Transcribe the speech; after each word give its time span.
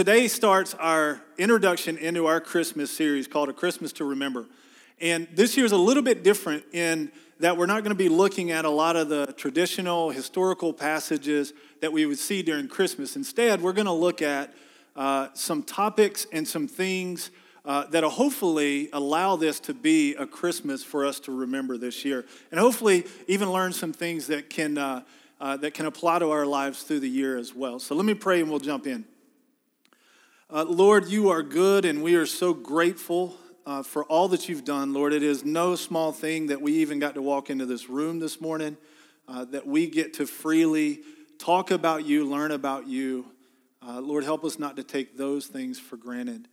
today 0.00 0.28
starts 0.28 0.72
our 0.76 1.20
introduction 1.36 1.98
into 1.98 2.24
our 2.24 2.40
Christmas 2.40 2.90
series 2.90 3.26
called 3.26 3.50
A 3.50 3.52
Christmas 3.52 3.92
to 3.92 4.04
Remember. 4.06 4.46
And 4.98 5.28
this 5.34 5.58
year 5.58 5.66
is 5.66 5.72
a 5.72 5.76
little 5.76 6.02
bit 6.02 6.22
different 6.22 6.64
in 6.72 7.12
that 7.40 7.58
we're 7.58 7.66
not 7.66 7.84
going 7.84 7.94
to 7.94 8.02
be 8.02 8.08
looking 8.08 8.50
at 8.50 8.64
a 8.64 8.70
lot 8.70 8.96
of 8.96 9.10
the 9.10 9.34
traditional 9.36 10.08
historical 10.08 10.72
passages 10.72 11.52
that 11.82 11.92
we 11.92 12.06
would 12.06 12.18
see 12.18 12.40
during 12.40 12.66
Christmas. 12.66 13.14
Instead, 13.14 13.60
we're 13.60 13.74
going 13.74 13.84
to 13.84 13.92
look 13.92 14.22
at 14.22 14.54
uh, 14.96 15.28
some 15.34 15.62
topics 15.62 16.26
and 16.32 16.48
some 16.48 16.66
things 16.66 17.30
uh, 17.66 17.84
that'll 17.88 18.08
hopefully 18.08 18.88
allow 18.94 19.36
this 19.36 19.60
to 19.60 19.74
be 19.74 20.14
a 20.14 20.26
Christmas 20.26 20.82
for 20.82 21.04
us 21.04 21.20
to 21.20 21.30
remember 21.30 21.76
this 21.76 22.06
year, 22.06 22.24
and 22.50 22.58
hopefully 22.58 23.04
even 23.28 23.52
learn 23.52 23.70
some 23.70 23.92
things 23.92 24.28
that 24.28 24.48
can 24.48 24.78
uh, 24.78 25.02
uh, 25.42 25.58
that 25.58 25.74
can 25.74 25.84
apply 25.84 26.20
to 26.20 26.30
our 26.30 26.46
lives 26.46 26.84
through 26.84 27.00
the 27.00 27.08
year 27.08 27.36
as 27.36 27.54
well. 27.54 27.78
So 27.78 27.94
let 27.94 28.06
me 28.06 28.14
pray, 28.14 28.40
and 28.40 28.48
we'll 28.48 28.60
jump 28.60 28.86
in. 28.86 29.04
Uh, 30.52 30.64
Lord, 30.64 31.06
you 31.06 31.28
are 31.28 31.44
good, 31.44 31.84
and 31.84 32.02
we 32.02 32.16
are 32.16 32.26
so 32.26 32.52
grateful 32.52 33.36
uh, 33.66 33.84
for 33.84 34.02
all 34.06 34.26
that 34.26 34.48
you've 34.48 34.64
done, 34.64 34.92
Lord. 34.92 35.12
It 35.12 35.22
is 35.22 35.44
no 35.44 35.76
small 35.76 36.10
thing 36.10 36.48
that 36.48 36.60
we 36.60 36.72
even 36.78 36.98
got 36.98 37.14
to 37.14 37.22
walk 37.22 37.50
into 37.50 37.66
this 37.66 37.88
room 37.88 38.18
this 38.18 38.40
morning, 38.40 38.76
uh, 39.28 39.44
that 39.44 39.64
we 39.64 39.86
get 39.86 40.14
to 40.14 40.26
freely 40.26 41.02
talk 41.38 41.70
about 41.70 42.04
you, 42.04 42.24
learn 42.24 42.50
about 42.50 42.88
you. 42.88 43.26
Uh, 43.80 44.00
Lord, 44.00 44.24
help 44.24 44.44
us 44.44 44.58
not 44.58 44.74
to 44.74 44.82
take 44.82 45.16
those 45.16 45.46
things 45.46 45.78
for 45.78 45.96
granted. 45.96 46.48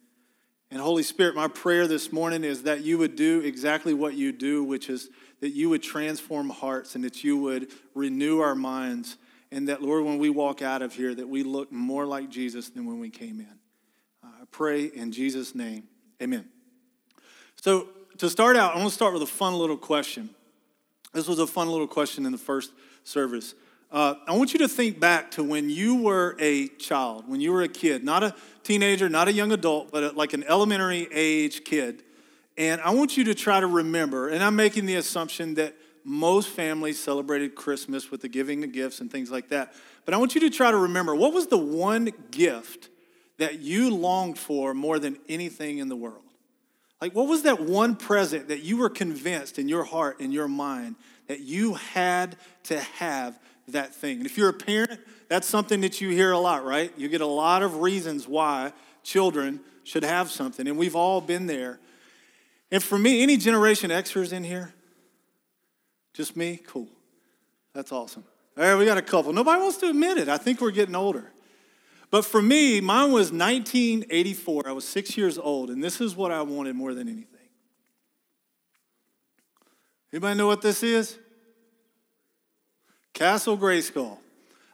And 0.69 0.79
Holy 0.79 1.01
Spirit, 1.01 1.33
my 1.33 1.47
prayer 1.47 1.87
this 1.87 2.11
morning 2.13 2.43
is 2.43 2.63
that 2.63 2.83
you 2.83 2.99
would 2.99 3.15
do 3.15 3.39
exactly 3.39 3.95
what 3.95 4.13
you 4.13 4.31
do, 4.31 4.63
which 4.63 4.91
is 4.91 5.09
that 5.39 5.53
you 5.55 5.69
would 5.69 5.81
transform 5.81 6.51
hearts 6.51 6.93
and 6.93 7.03
that 7.03 7.23
you 7.23 7.35
would 7.37 7.71
renew 7.95 8.41
our 8.41 8.53
minds. 8.53 9.17
And 9.51 9.69
that, 9.69 9.81
Lord, 9.81 10.05
when 10.05 10.19
we 10.19 10.29
walk 10.29 10.61
out 10.61 10.83
of 10.83 10.93
here, 10.93 11.15
that 11.15 11.27
we 11.27 11.41
look 11.41 11.71
more 11.71 12.05
like 12.05 12.29
Jesus 12.29 12.69
than 12.69 12.85
when 12.85 12.99
we 12.99 13.09
came 13.09 13.39
in. 13.39 13.57
Pray 14.51 14.85
in 14.85 15.11
Jesus' 15.11 15.53
name. 15.53 15.83
Amen. 16.21 16.47
So, 17.61 17.89
to 18.17 18.29
start 18.29 18.55
out, 18.55 18.73
I 18.73 18.77
want 18.77 18.89
to 18.89 18.95
start 18.95 19.13
with 19.13 19.21
a 19.21 19.27
fun 19.27 19.53
little 19.53 19.77
question. 19.77 20.29
This 21.13 21.27
was 21.27 21.39
a 21.39 21.47
fun 21.47 21.69
little 21.69 21.87
question 21.87 22.25
in 22.25 22.31
the 22.31 22.37
first 22.37 22.71
service. 23.03 23.53
Uh, 23.91 24.15
I 24.27 24.35
want 24.35 24.53
you 24.53 24.59
to 24.59 24.67
think 24.67 24.99
back 24.99 25.31
to 25.31 25.43
when 25.43 25.69
you 25.69 26.01
were 26.01 26.35
a 26.39 26.67
child, 26.67 27.27
when 27.27 27.39
you 27.39 27.53
were 27.53 27.61
a 27.61 27.69
kid, 27.69 28.03
not 28.03 28.23
a 28.23 28.35
teenager, 28.63 29.07
not 29.07 29.27
a 29.27 29.33
young 29.33 29.51
adult, 29.51 29.91
but 29.91 30.03
a, 30.03 30.11
like 30.11 30.33
an 30.33 30.43
elementary 30.43 31.07
age 31.11 31.63
kid. 31.63 32.03
And 32.57 32.81
I 32.81 32.89
want 32.89 33.15
you 33.15 33.23
to 33.25 33.35
try 33.35 33.59
to 33.59 33.67
remember, 33.67 34.29
and 34.29 34.43
I'm 34.43 34.55
making 34.55 34.87
the 34.87 34.95
assumption 34.95 35.53
that 35.55 35.75
most 36.03 36.49
families 36.49 36.99
celebrated 36.99 37.55
Christmas 37.55 38.11
with 38.11 38.21
the 38.21 38.29
giving 38.29 38.63
of 38.63 38.71
gifts 38.71 38.99
and 38.99 39.11
things 39.11 39.29
like 39.29 39.49
that. 39.49 39.73
But 40.05 40.13
I 40.13 40.17
want 40.17 40.35
you 40.35 40.41
to 40.41 40.49
try 40.49 40.71
to 40.71 40.77
remember 40.77 41.15
what 41.15 41.33
was 41.33 41.47
the 41.47 41.57
one 41.57 42.11
gift 42.31 42.89
that 43.37 43.59
you 43.59 43.89
longed 43.93 44.37
for 44.37 44.73
more 44.73 44.99
than 44.99 45.17
anything 45.29 45.77
in 45.77 45.89
the 45.89 45.95
world? 45.95 46.23
Like, 47.01 47.13
what 47.13 47.27
was 47.27 47.43
that 47.43 47.59
one 47.59 47.95
present 47.95 48.47
that 48.47 48.63
you 48.63 48.77
were 48.77 48.89
convinced 48.89 49.59
in 49.59 49.69
your 49.69 49.83
heart, 49.83 50.19
in 50.19 50.31
your 50.31 50.47
mind, 50.47 50.95
that 51.27 51.41
you 51.41 51.75
had 51.75 52.35
to 52.63 52.79
have 52.79 53.39
that 53.67 53.93
thing? 53.93 54.17
And 54.17 54.25
if 54.25 54.37
you're 54.37 54.49
a 54.49 54.53
parent, 54.53 54.99
that's 55.29 55.47
something 55.47 55.81
that 55.81 56.01
you 56.01 56.09
hear 56.09 56.31
a 56.31 56.39
lot, 56.39 56.65
right? 56.65 56.91
You 56.97 57.07
get 57.07 57.21
a 57.21 57.27
lot 57.27 57.61
of 57.61 57.77
reasons 57.77 58.27
why 58.27 58.73
children 59.03 59.59
should 59.83 60.03
have 60.03 60.31
something, 60.31 60.67
and 60.67 60.77
we've 60.77 60.95
all 60.95 61.21
been 61.21 61.45
there. 61.45 61.79
And 62.71 62.81
for 62.81 62.97
me, 62.97 63.21
any 63.21 63.37
Generation 63.37 63.91
Xers 63.91 64.33
in 64.33 64.43
here? 64.43 64.73
Just 66.13 66.35
me? 66.35 66.59
Cool. 66.65 66.89
That's 67.73 67.91
awesome. 67.91 68.23
All 68.57 68.63
right, 68.63 68.75
we 68.75 68.85
got 68.85 68.97
a 68.97 69.03
couple. 69.03 69.31
Nobody 69.33 69.61
wants 69.61 69.77
to 69.77 69.89
admit 69.89 70.17
it. 70.17 70.27
I 70.27 70.37
think 70.37 70.61
we're 70.61 70.71
getting 70.71 70.95
older. 70.95 71.31
But 72.09 72.25
for 72.25 72.41
me, 72.41 72.79
mine 72.79 73.11
was 73.11 73.31
1984. 73.31 74.67
I 74.67 74.71
was 74.71 74.87
six 74.87 75.17
years 75.17 75.37
old, 75.37 75.69
and 75.69 75.83
this 75.83 75.99
is 75.99 76.15
what 76.15 76.31
I 76.31 76.41
wanted 76.41 76.75
more 76.75 76.93
than 76.93 77.09
anything. 77.09 77.33
Anybody 80.13 80.37
know 80.37 80.47
what 80.47 80.61
this 80.61 80.83
is? 80.83 81.17
Castle 83.13 83.57
Grayskull. 83.57 84.19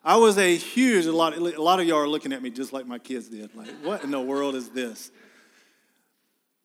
I 0.04 0.18
was 0.18 0.38
a 0.38 0.56
huge, 0.56 1.06
a 1.06 1.14
lot, 1.14 1.36
a 1.36 1.62
lot 1.62 1.80
of 1.80 1.88
y'all 1.88 2.00
are 2.00 2.08
looking 2.08 2.34
at 2.34 2.44
me 2.44 2.50
just 2.50 2.74
like 2.74 2.86
my 2.86 3.00
kids 3.00 3.30
did. 3.30 3.56
Like, 3.56 3.70
what 3.82 4.04
in 4.04 4.12
the 4.12 4.20
world 4.20 4.54
is 4.54 4.70
this? 4.70 5.12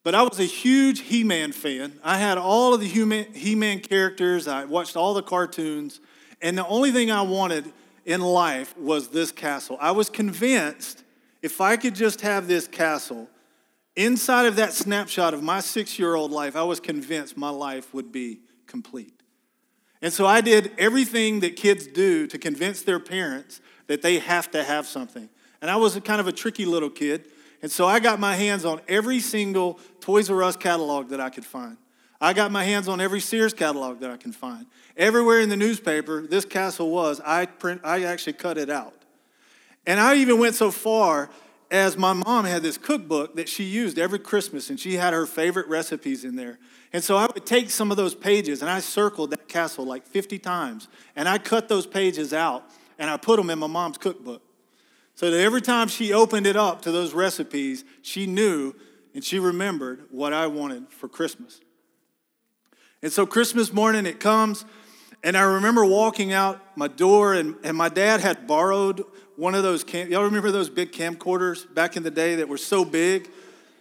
But 0.02 0.14
I 0.14 0.22
was 0.22 0.40
a 0.40 0.44
huge 0.44 1.00
He 1.00 1.22
Man 1.22 1.52
fan. 1.52 1.98
I 2.02 2.18
had 2.18 2.36
all 2.36 2.74
of 2.74 2.80
the 2.80 2.86
He 2.86 3.54
Man 3.54 3.80
characters, 3.80 4.48
I 4.48 4.64
watched 4.64 4.96
all 4.96 5.14
the 5.14 5.22
cartoons, 5.22 6.00
and 6.42 6.58
the 6.58 6.66
only 6.66 6.90
thing 6.90 7.10
I 7.10 7.22
wanted 7.22 7.72
in 8.08 8.22
life 8.22 8.74
was 8.78 9.08
this 9.08 9.30
castle. 9.30 9.76
I 9.78 9.90
was 9.90 10.08
convinced 10.08 11.04
if 11.42 11.60
I 11.60 11.76
could 11.76 11.94
just 11.94 12.22
have 12.22 12.48
this 12.48 12.66
castle, 12.66 13.28
inside 13.96 14.46
of 14.46 14.56
that 14.56 14.72
snapshot 14.72 15.34
of 15.34 15.42
my 15.42 15.60
six 15.60 15.98
year 15.98 16.14
old 16.14 16.32
life, 16.32 16.56
I 16.56 16.62
was 16.62 16.80
convinced 16.80 17.36
my 17.36 17.50
life 17.50 17.92
would 17.92 18.10
be 18.10 18.40
complete. 18.66 19.22
And 20.00 20.10
so 20.10 20.24
I 20.24 20.40
did 20.40 20.72
everything 20.78 21.40
that 21.40 21.56
kids 21.56 21.86
do 21.86 22.26
to 22.28 22.38
convince 22.38 22.80
their 22.80 22.98
parents 22.98 23.60
that 23.88 24.00
they 24.00 24.18
have 24.20 24.50
to 24.52 24.64
have 24.64 24.86
something. 24.86 25.28
And 25.60 25.70
I 25.70 25.76
was 25.76 25.94
kind 26.00 26.20
of 26.20 26.26
a 26.26 26.32
tricky 26.32 26.64
little 26.64 26.90
kid. 26.90 27.26
And 27.60 27.70
so 27.70 27.86
I 27.86 28.00
got 28.00 28.18
my 28.18 28.36
hands 28.36 28.64
on 28.64 28.80
every 28.88 29.20
single 29.20 29.78
Toys 30.00 30.30
R 30.30 30.42
Us 30.42 30.56
catalog 30.56 31.10
that 31.10 31.20
I 31.20 31.28
could 31.28 31.44
find. 31.44 31.76
I 32.20 32.32
got 32.32 32.50
my 32.50 32.64
hands 32.64 32.88
on 32.88 33.00
every 33.00 33.20
Sears 33.20 33.54
catalog 33.54 34.00
that 34.00 34.10
I 34.10 34.16
can 34.16 34.32
find. 34.32 34.66
Everywhere 34.96 35.40
in 35.40 35.48
the 35.48 35.56
newspaper, 35.56 36.26
this 36.26 36.44
castle 36.44 36.90
was, 36.90 37.20
I, 37.24 37.46
print, 37.46 37.80
I 37.84 38.02
actually 38.02 38.32
cut 38.32 38.58
it 38.58 38.70
out. 38.70 38.94
And 39.86 40.00
I 40.00 40.16
even 40.16 40.38
went 40.38 40.56
so 40.56 40.70
far 40.70 41.30
as 41.70 41.96
my 41.96 42.12
mom 42.12 42.44
had 42.44 42.62
this 42.62 42.78
cookbook 42.78 43.36
that 43.36 43.48
she 43.48 43.64
used 43.64 43.98
every 43.98 44.18
Christmas, 44.18 44.70
and 44.70 44.80
she 44.80 44.94
had 44.94 45.12
her 45.12 45.26
favorite 45.26 45.68
recipes 45.68 46.24
in 46.24 46.34
there. 46.34 46.58
And 46.92 47.04
so 47.04 47.16
I 47.16 47.26
would 47.26 47.44
take 47.44 47.70
some 47.70 47.90
of 47.90 47.96
those 47.96 48.14
pages 48.14 48.62
and 48.62 48.70
I 48.70 48.80
circled 48.80 49.30
that 49.30 49.48
castle 49.48 49.84
like 49.84 50.06
50 50.06 50.38
times, 50.38 50.88
and 51.14 51.28
I 51.28 51.38
cut 51.38 51.68
those 51.68 51.86
pages 51.86 52.32
out 52.32 52.64
and 52.98 53.08
I 53.10 53.16
put 53.16 53.36
them 53.36 53.50
in 53.50 53.58
my 53.58 53.66
mom's 53.66 53.98
cookbook. 53.98 54.42
So 55.14 55.30
that 55.30 55.40
every 55.40 55.60
time 55.60 55.88
she 55.88 56.12
opened 56.12 56.46
it 56.46 56.56
up 56.56 56.82
to 56.82 56.92
those 56.92 57.12
recipes, 57.12 57.84
she 58.02 58.26
knew 58.26 58.74
and 59.14 59.22
she 59.22 59.38
remembered 59.38 60.04
what 60.10 60.32
I 60.32 60.46
wanted 60.46 60.90
for 60.90 61.08
Christmas. 61.08 61.60
And 63.02 63.12
so 63.12 63.26
Christmas 63.26 63.72
morning 63.72 64.06
it 64.06 64.20
comes, 64.20 64.64
and 65.22 65.36
I 65.36 65.42
remember 65.42 65.84
walking 65.84 66.32
out 66.32 66.60
my 66.76 66.88
door, 66.88 67.34
and, 67.34 67.54
and 67.62 67.76
my 67.76 67.88
dad 67.88 68.20
had 68.20 68.46
borrowed 68.46 69.04
one 69.36 69.54
of 69.54 69.62
those 69.62 69.84
cam- 69.84 70.10
y'all 70.10 70.24
remember 70.24 70.50
those 70.50 70.68
big 70.68 70.90
camcorders 70.90 71.72
back 71.72 71.96
in 71.96 72.02
the 72.02 72.10
day 72.10 72.36
that 72.36 72.48
were 72.48 72.58
so 72.58 72.84
big? 72.84 73.30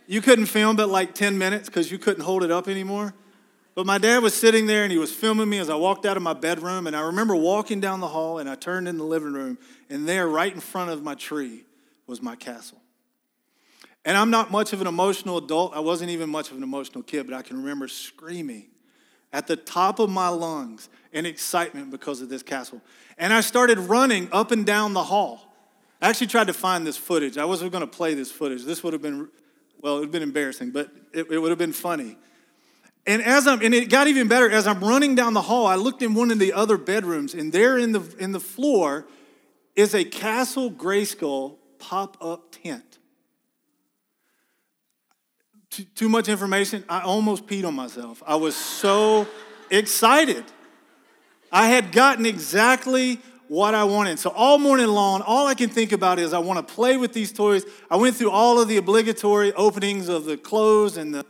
You 0.05 0.21
couldn't 0.21 0.45
film 0.45 0.75
but 0.75 0.87
like 0.87 1.15
10 1.15 1.37
minutes 1.37 1.67
because 1.67 1.91
you 1.91 1.97
couldn't 1.97 2.23
hold 2.23 2.43
it 2.43 2.51
up 2.51 2.67
anymore. 2.67 3.15
But 3.73 3.87
my 3.87 3.97
dad 3.97 4.21
was 4.21 4.35
sitting 4.35 4.67
there 4.67 4.83
and 4.83 4.91
he 4.91 4.99
was 4.99 5.11
filming 5.11 5.49
me 5.49 5.57
as 5.59 5.69
i 5.69 5.75
walked 5.75 6.05
out 6.05 6.17
of 6.17 6.23
my 6.23 6.33
bedroom 6.33 6.87
and 6.87 6.95
i 6.95 7.01
remember 7.01 7.35
walking 7.35 7.79
down 7.79 7.99
the 7.99 8.07
hall 8.07 8.39
and 8.39 8.49
i 8.49 8.55
turned 8.55 8.87
in 8.87 8.97
the 8.97 9.03
living 9.03 9.33
room 9.33 9.59
and 9.87 10.07
there 10.07 10.27
right 10.27 10.51
in 10.51 10.59
front 10.59 10.89
of 10.89 11.03
my 11.03 11.13
tree 11.13 11.63
was 12.07 12.19
my 12.19 12.35
castle. 12.35 12.81
And 14.03 14.17
i'm 14.17 14.31
not 14.31 14.49
much 14.49 14.73
of 14.73 14.81
an 14.81 14.87
emotional 14.87 15.37
adult. 15.37 15.75
I 15.75 15.79
wasn't 15.79 16.09
even 16.09 16.29
much 16.29 16.49
of 16.49 16.57
an 16.57 16.63
emotional 16.63 17.03
kid 17.03 17.27
but 17.27 17.35
i 17.35 17.43
can 17.43 17.57
remember 17.57 17.87
screaming 17.87 18.67
at 19.33 19.47
the 19.47 19.55
top 19.55 19.99
of 19.99 20.09
my 20.09 20.29
lungs 20.29 20.89
in 21.11 21.25
excitement 21.25 21.91
because 21.91 22.21
of 22.21 22.29
this 22.29 22.43
castle. 22.43 22.81
And 23.17 23.33
I 23.33 23.41
started 23.41 23.77
running 23.79 24.29
up 24.31 24.51
and 24.51 24.65
down 24.65 24.93
the 24.93 25.03
hall. 25.03 25.53
I 26.01 26.09
actually 26.09 26.27
tried 26.27 26.47
to 26.47 26.53
find 26.53 26.85
this 26.85 26.97
footage. 26.97 27.37
I 27.37 27.45
wasn't 27.45 27.71
going 27.71 27.81
to 27.81 27.87
play 27.87 28.13
this 28.13 28.31
footage. 28.31 28.63
This 28.63 28.83
would 28.83 28.93
have 28.93 29.01
been, 29.01 29.29
well, 29.81 29.95
it 29.95 29.99
would 29.99 30.05
have 30.05 30.11
been 30.11 30.23
embarrassing, 30.23 30.71
but 30.71 30.91
it, 31.13 31.31
it 31.31 31.39
would 31.39 31.49
have 31.49 31.57
been 31.57 31.73
funny. 31.73 32.17
And 33.07 33.21
as 33.21 33.47
I'm, 33.47 33.61
and 33.61 33.73
it 33.73 33.89
got 33.89 34.07
even 34.07 34.27
better, 34.27 34.49
as 34.49 34.67
I'm 34.67 34.81
running 34.81 35.15
down 35.15 35.33
the 35.33 35.41
hall, 35.41 35.65
I 35.65 35.75
looked 35.75 36.01
in 36.01 36.13
one 36.13 36.29
of 36.29 36.39
the 36.39 36.53
other 36.53 36.77
bedrooms, 36.77 37.33
and 37.33 37.51
there 37.51 37.77
in 37.77 37.93
the, 37.93 38.03
in 38.19 38.33
the 38.33 38.39
floor 38.39 39.07
is 39.75 39.95
a 39.95 40.03
Castle 40.03 40.69
Grayskull 40.69 41.55
pop 41.79 42.17
up 42.19 42.51
tent. 42.51 42.86
Too, 45.77 45.83
too 45.93 46.09
much 46.09 46.27
information. 46.27 46.83
I 46.89 47.01
almost 47.01 47.45
peed 47.45 47.63
on 47.63 47.75
myself. 47.75 48.23
I 48.25 48.35
was 48.35 48.55
so 48.55 49.27
excited. 49.69 50.43
I 51.51 51.67
had 51.67 51.91
gotten 51.91 52.25
exactly 52.25 53.19
what 53.47 53.75
I 53.75 53.83
wanted. 53.83 54.17
So 54.17 54.31
all 54.31 54.57
morning 54.57 54.87
long, 54.87 55.21
all 55.21 55.45
I 55.45 55.53
can 55.53 55.69
think 55.69 55.91
about 55.91 56.17
is 56.17 56.33
I 56.33 56.39
want 56.39 56.67
to 56.67 56.73
play 56.73 56.97
with 56.97 57.13
these 57.13 57.31
toys. 57.31 57.63
I 57.91 57.95
went 57.95 58.15
through 58.15 58.31
all 58.31 58.59
of 58.59 58.67
the 58.67 58.77
obligatory 58.77 59.53
openings 59.53 60.09
of 60.09 60.25
the 60.25 60.35
clothes 60.35 60.97
and 60.97 61.13
the 61.13 61.27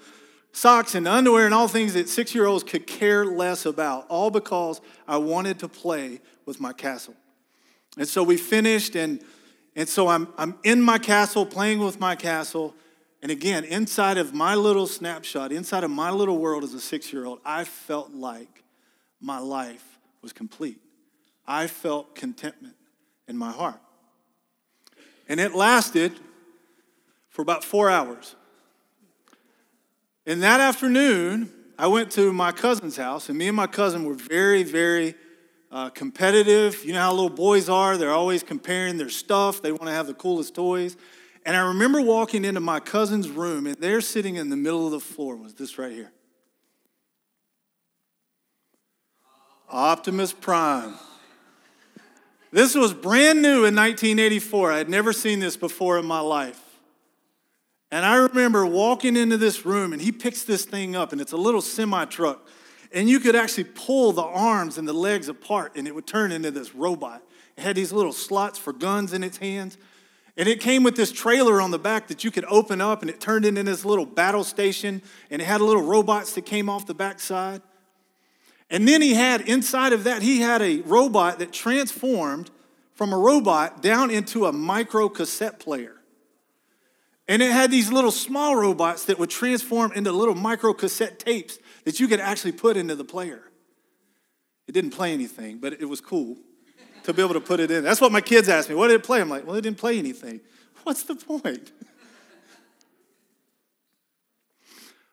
socks 0.53 0.95
and 0.95 1.07
the 1.07 1.11
underwear 1.11 1.43
and 1.43 1.53
all 1.53 1.67
things 1.67 1.93
that 1.95 2.07
six 2.07 2.33
year 2.33 2.45
olds 2.45 2.63
could 2.63 2.87
care 2.87 3.25
less 3.25 3.65
about, 3.65 4.07
all 4.07 4.31
because 4.31 4.79
I 5.09 5.17
wanted 5.17 5.59
to 5.59 5.67
play 5.67 6.21
with 6.45 6.61
my 6.61 6.71
castle. 6.71 7.15
And 7.97 8.07
so 8.07 8.23
we 8.23 8.37
finished, 8.37 8.95
and, 8.95 9.19
and 9.75 9.89
so 9.89 10.07
I'm, 10.07 10.29
I'm 10.37 10.57
in 10.63 10.81
my 10.81 10.99
castle, 10.99 11.45
playing 11.45 11.79
with 11.79 11.99
my 11.99 12.15
castle. 12.15 12.73
And 13.21 13.31
again, 13.31 13.63
inside 13.63 14.17
of 14.17 14.33
my 14.33 14.55
little 14.55 14.87
snapshot, 14.87 15.51
inside 15.51 15.83
of 15.83 15.91
my 15.91 16.11
little 16.11 16.37
world 16.37 16.63
as 16.63 16.73
a 16.73 16.79
six 16.79 17.11
year 17.11 17.25
old, 17.25 17.39
I 17.43 17.63
felt 17.63 18.11
like 18.11 18.63
my 19.19 19.39
life 19.39 19.99
was 20.21 20.33
complete. 20.33 20.79
I 21.47 21.67
felt 21.67 22.15
contentment 22.15 22.75
in 23.27 23.37
my 23.37 23.51
heart. 23.51 23.79
And 25.27 25.39
it 25.39 25.55
lasted 25.55 26.13
for 27.29 27.41
about 27.41 27.63
four 27.63 27.89
hours. 27.89 28.35
And 30.25 30.43
that 30.43 30.59
afternoon, 30.59 31.51
I 31.79 31.87
went 31.87 32.11
to 32.13 32.33
my 32.33 32.51
cousin's 32.51 32.97
house, 32.97 33.29
and 33.29 33.37
me 33.37 33.47
and 33.47 33.55
my 33.55 33.67
cousin 33.67 34.03
were 34.03 34.15
very, 34.15 34.63
very 34.63 35.15
uh, 35.71 35.89
competitive. 35.89 36.83
You 36.83 36.93
know 36.93 37.01
how 37.01 37.11
little 37.11 37.29
boys 37.29 37.69
are, 37.69 37.97
they're 37.97 38.11
always 38.11 38.43
comparing 38.43 38.97
their 38.97 39.09
stuff, 39.09 39.61
they 39.61 39.71
want 39.71 39.85
to 39.85 39.91
have 39.91 40.07
the 40.07 40.13
coolest 40.13 40.55
toys. 40.55 40.97
And 41.47 41.55
I 41.55 41.61
remember 41.61 42.01
walking 42.01 42.43
into 42.43 42.59
my 42.59 42.81
cousin's 42.81 43.29
room, 43.29 43.67
and 43.67 43.77
there 43.77 44.01
sitting 44.01 44.35
in 44.35 44.49
the 44.49 44.57
middle 44.57 44.85
of 44.85 44.91
the 44.91 44.99
floor 44.99 45.37
was 45.37 45.53
this 45.53 45.77
right 45.77 45.93
here 45.93 46.11
Optimus 49.69 50.33
Prime. 50.33 50.95
This 52.51 52.75
was 52.75 52.93
brand 52.93 53.41
new 53.41 53.63
in 53.63 53.75
1984. 53.75 54.73
I 54.73 54.77
had 54.77 54.89
never 54.89 55.13
seen 55.13 55.39
this 55.39 55.55
before 55.55 55.97
in 55.97 56.05
my 56.05 56.19
life. 56.19 56.61
And 57.91 58.05
I 58.05 58.15
remember 58.17 58.65
walking 58.65 59.15
into 59.15 59.37
this 59.37 59.65
room, 59.65 59.93
and 59.93 60.01
he 60.01 60.11
picks 60.11 60.43
this 60.43 60.65
thing 60.65 60.97
up, 60.97 61.13
and 61.13 61.21
it's 61.21 61.31
a 61.31 61.37
little 61.37 61.61
semi 61.61 62.03
truck. 62.05 62.45
And 62.91 63.09
you 63.09 63.21
could 63.21 63.37
actually 63.37 63.65
pull 63.65 64.11
the 64.11 64.23
arms 64.23 64.77
and 64.77 64.85
the 64.85 64.93
legs 64.93 65.29
apart, 65.29 65.77
and 65.77 65.87
it 65.87 65.95
would 65.95 66.07
turn 66.07 66.33
into 66.33 66.51
this 66.51 66.75
robot. 66.75 67.23
It 67.55 67.61
had 67.61 67.77
these 67.77 67.93
little 67.93 68.11
slots 68.11 68.59
for 68.59 68.73
guns 68.73 69.13
in 69.13 69.23
its 69.23 69.37
hands. 69.37 69.77
And 70.37 70.47
it 70.47 70.59
came 70.59 70.83
with 70.83 70.95
this 70.95 71.11
trailer 71.11 71.59
on 71.59 71.71
the 71.71 71.79
back 71.79 72.07
that 72.07 72.23
you 72.23 72.29
could 72.29 72.45
open 72.45 72.79
up, 72.79 73.01
and 73.01 73.09
it 73.09 73.19
turned 73.19 73.43
into 73.43 73.63
this 73.63 73.83
little 73.83 74.05
battle 74.05 74.43
station, 74.43 75.01
and 75.31 75.41
it 75.41 75.45
had 75.45 75.61
little 75.61 75.81
robots 75.81 76.33
that 76.33 76.45
came 76.45 76.69
off 76.69 76.85
the 76.85 76.93
backside. 76.93 77.63
And 78.69 78.87
then 78.87 79.01
he 79.01 79.15
had, 79.15 79.41
inside 79.41 79.93
of 79.93 80.03
that, 80.03 80.21
he 80.21 80.41
had 80.41 80.61
a 80.61 80.81
robot 80.81 81.39
that 81.39 81.51
transformed 81.51 82.51
from 82.93 83.13
a 83.13 83.17
robot 83.17 83.81
down 83.81 84.11
into 84.11 84.45
a 84.45 84.51
micro 84.51 85.09
cassette 85.09 85.59
player. 85.59 85.95
And 87.27 87.41
it 87.41 87.51
had 87.51 87.71
these 87.71 87.91
little 87.91 88.11
small 88.11 88.55
robots 88.55 89.05
that 89.05 89.17
would 89.17 89.31
transform 89.31 89.91
into 89.93 90.11
little 90.11 90.35
micro 90.35 90.73
cassette 90.73 91.17
tapes 91.17 91.57
that 91.83 91.99
you 91.99 92.07
could 92.07 92.19
actually 92.19 92.51
put 92.51 92.77
into 92.77 92.95
the 92.95 93.03
player. 93.03 93.43
It 94.67 94.73
didn't 94.73 94.91
play 94.91 95.13
anything, 95.13 95.57
but 95.57 95.73
it 95.73 95.85
was 95.85 95.99
cool 95.99 96.37
to 97.07 97.13
be 97.13 97.21
able 97.21 97.35
to 97.35 97.39
put 97.39 97.61
it 97.61 97.71
in. 97.71 97.85
That's 97.85 98.01
what 98.01 98.11
my 98.11 98.19
kids 98.19 98.49
ask 98.49 98.67
me. 98.67 98.75
What 98.75 98.87
did 98.89 98.95
it 98.95 99.03
play? 99.03 99.21
I'm 99.21 99.29
like, 99.29 99.47
well, 99.47 99.55
it 99.55 99.61
didn't 99.61 99.77
play 99.77 99.97
anything. 99.97 100.41
What's 100.83 101.03
the 101.03 101.15
point? 101.15 101.71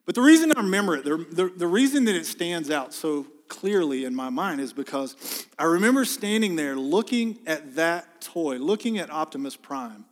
But 0.07 0.15
the 0.15 0.21
reason 0.21 0.53
I 0.55 0.61
remember 0.61 0.97
it, 0.97 1.05
the, 1.05 1.17
the, 1.17 1.49
the, 1.49 1.67
reason 1.67 2.05
that 2.05 2.15
it 2.15 2.27
stands 2.27 2.69
out 2.69 2.93
so 2.93 3.27
clearly 3.49 4.05
in 4.05 4.15
my 4.15 4.29
mind 4.29 4.61
is 4.61 4.75
because 4.75 5.47
I 5.59 5.65
remember 5.65 6.05
standing 6.05 6.57
there 6.57 6.77
looking 6.77 7.39
at 7.47 7.77
that 7.77 8.21
toy, 8.21 8.59
looking 8.59 8.99
at 8.99 9.11
Optimus 9.11 9.57
Prime, 9.57 10.05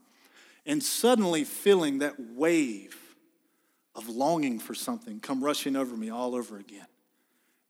and 0.64 0.82
suddenly 0.82 1.44
feeling 1.44 1.99
that 1.99 2.14
wave 2.19 2.96
of 3.94 4.08
longing 4.08 4.58
for 4.58 4.73
something 4.73 5.20
come 5.20 5.44
rushing 5.44 5.76
over 5.76 5.94
me 5.94 6.08
all 6.08 6.35
over 6.35 6.56
again. 6.56 6.87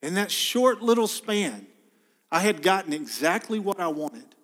In 0.01 0.15
that 0.15 0.31
short 0.31 0.81
little 0.81 1.09
span, 1.09 1.67
I 2.33 2.41
had 2.41 2.63
gotten 2.63 2.95
exactly 2.95 3.59
what 3.59 3.79
I 3.79 3.89
wanted, 3.89 4.35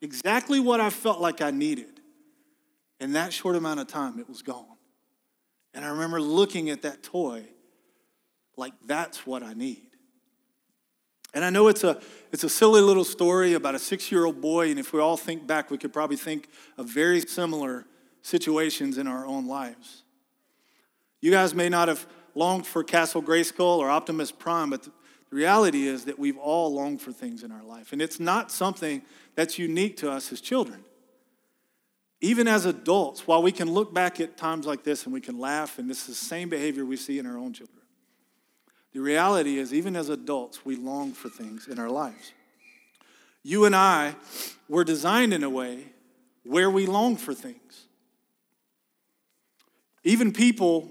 exactly 0.00 0.60
what 0.60 0.80
I 0.80 0.90
felt 0.90 1.20
like 1.20 1.42
I 1.42 1.50
needed. 1.50 2.00
In 3.00 3.14
that 3.14 3.32
short 3.32 3.56
amount 3.56 3.80
of 3.80 3.88
time, 3.88 4.20
it 4.20 4.28
was 4.28 4.42
gone. 4.42 4.64
And 5.74 5.84
I 5.84 5.88
remember 5.88 6.20
looking 6.20 6.70
at 6.70 6.82
that 6.82 7.02
toy 7.02 7.42
like 8.56 8.74
that's 8.86 9.26
what 9.26 9.42
I 9.42 9.54
need. 9.54 9.88
And 11.34 11.44
I 11.44 11.50
know 11.50 11.66
it's 11.66 11.82
a, 11.82 12.00
it's 12.30 12.44
a 12.44 12.48
silly 12.48 12.80
little 12.80 13.04
story 13.04 13.54
about 13.54 13.74
a 13.74 13.78
six 13.78 14.12
year 14.12 14.24
old 14.24 14.40
boy, 14.40 14.70
and 14.70 14.78
if 14.78 14.92
we 14.92 15.00
all 15.00 15.16
think 15.16 15.44
back, 15.44 15.68
we 15.68 15.78
could 15.78 15.92
probably 15.92 16.16
think 16.16 16.48
of 16.78 16.86
very 16.86 17.22
similar 17.22 17.86
situations 18.20 18.98
in 18.98 19.08
our 19.08 19.26
own 19.26 19.48
lives. 19.48 20.04
You 21.20 21.32
guys 21.32 21.54
may 21.54 21.68
not 21.68 21.88
have 21.88 22.06
longed 22.36 22.66
for 22.66 22.84
Castle 22.84 23.22
Grayskull 23.22 23.78
or 23.78 23.90
Optimus 23.90 24.30
Prime, 24.30 24.70
but 24.70 24.86
the 25.32 25.36
reality 25.36 25.86
is 25.86 26.04
that 26.04 26.18
we've 26.18 26.36
all 26.36 26.74
longed 26.74 27.00
for 27.00 27.10
things 27.10 27.42
in 27.42 27.50
our 27.50 27.62
life. 27.62 27.94
And 27.94 28.02
it's 28.02 28.20
not 28.20 28.50
something 28.50 29.00
that's 29.34 29.58
unique 29.58 29.96
to 29.96 30.10
us 30.10 30.30
as 30.30 30.42
children. 30.42 30.84
Even 32.20 32.46
as 32.46 32.66
adults, 32.66 33.26
while 33.26 33.42
we 33.42 33.50
can 33.50 33.72
look 33.72 33.94
back 33.94 34.20
at 34.20 34.36
times 34.36 34.66
like 34.66 34.84
this 34.84 35.04
and 35.04 35.12
we 35.14 35.22
can 35.22 35.38
laugh, 35.38 35.78
and 35.78 35.88
this 35.88 36.00
is 36.02 36.20
the 36.20 36.26
same 36.26 36.50
behavior 36.50 36.84
we 36.84 36.98
see 36.98 37.18
in 37.18 37.24
our 37.24 37.38
own 37.38 37.54
children, 37.54 37.80
the 38.92 39.00
reality 39.00 39.56
is, 39.56 39.72
even 39.72 39.96
as 39.96 40.10
adults, 40.10 40.66
we 40.66 40.76
long 40.76 41.12
for 41.12 41.30
things 41.30 41.66
in 41.66 41.78
our 41.78 41.88
lives. 41.88 42.32
You 43.42 43.64
and 43.64 43.74
I 43.74 44.16
were 44.68 44.84
designed 44.84 45.32
in 45.32 45.42
a 45.42 45.50
way 45.50 45.86
where 46.42 46.68
we 46.68 46.84
long 46.84 47.16
for 47.16 47.32
things. 47.32 47.86
Even 50.04 50.30
people 50.30 50.90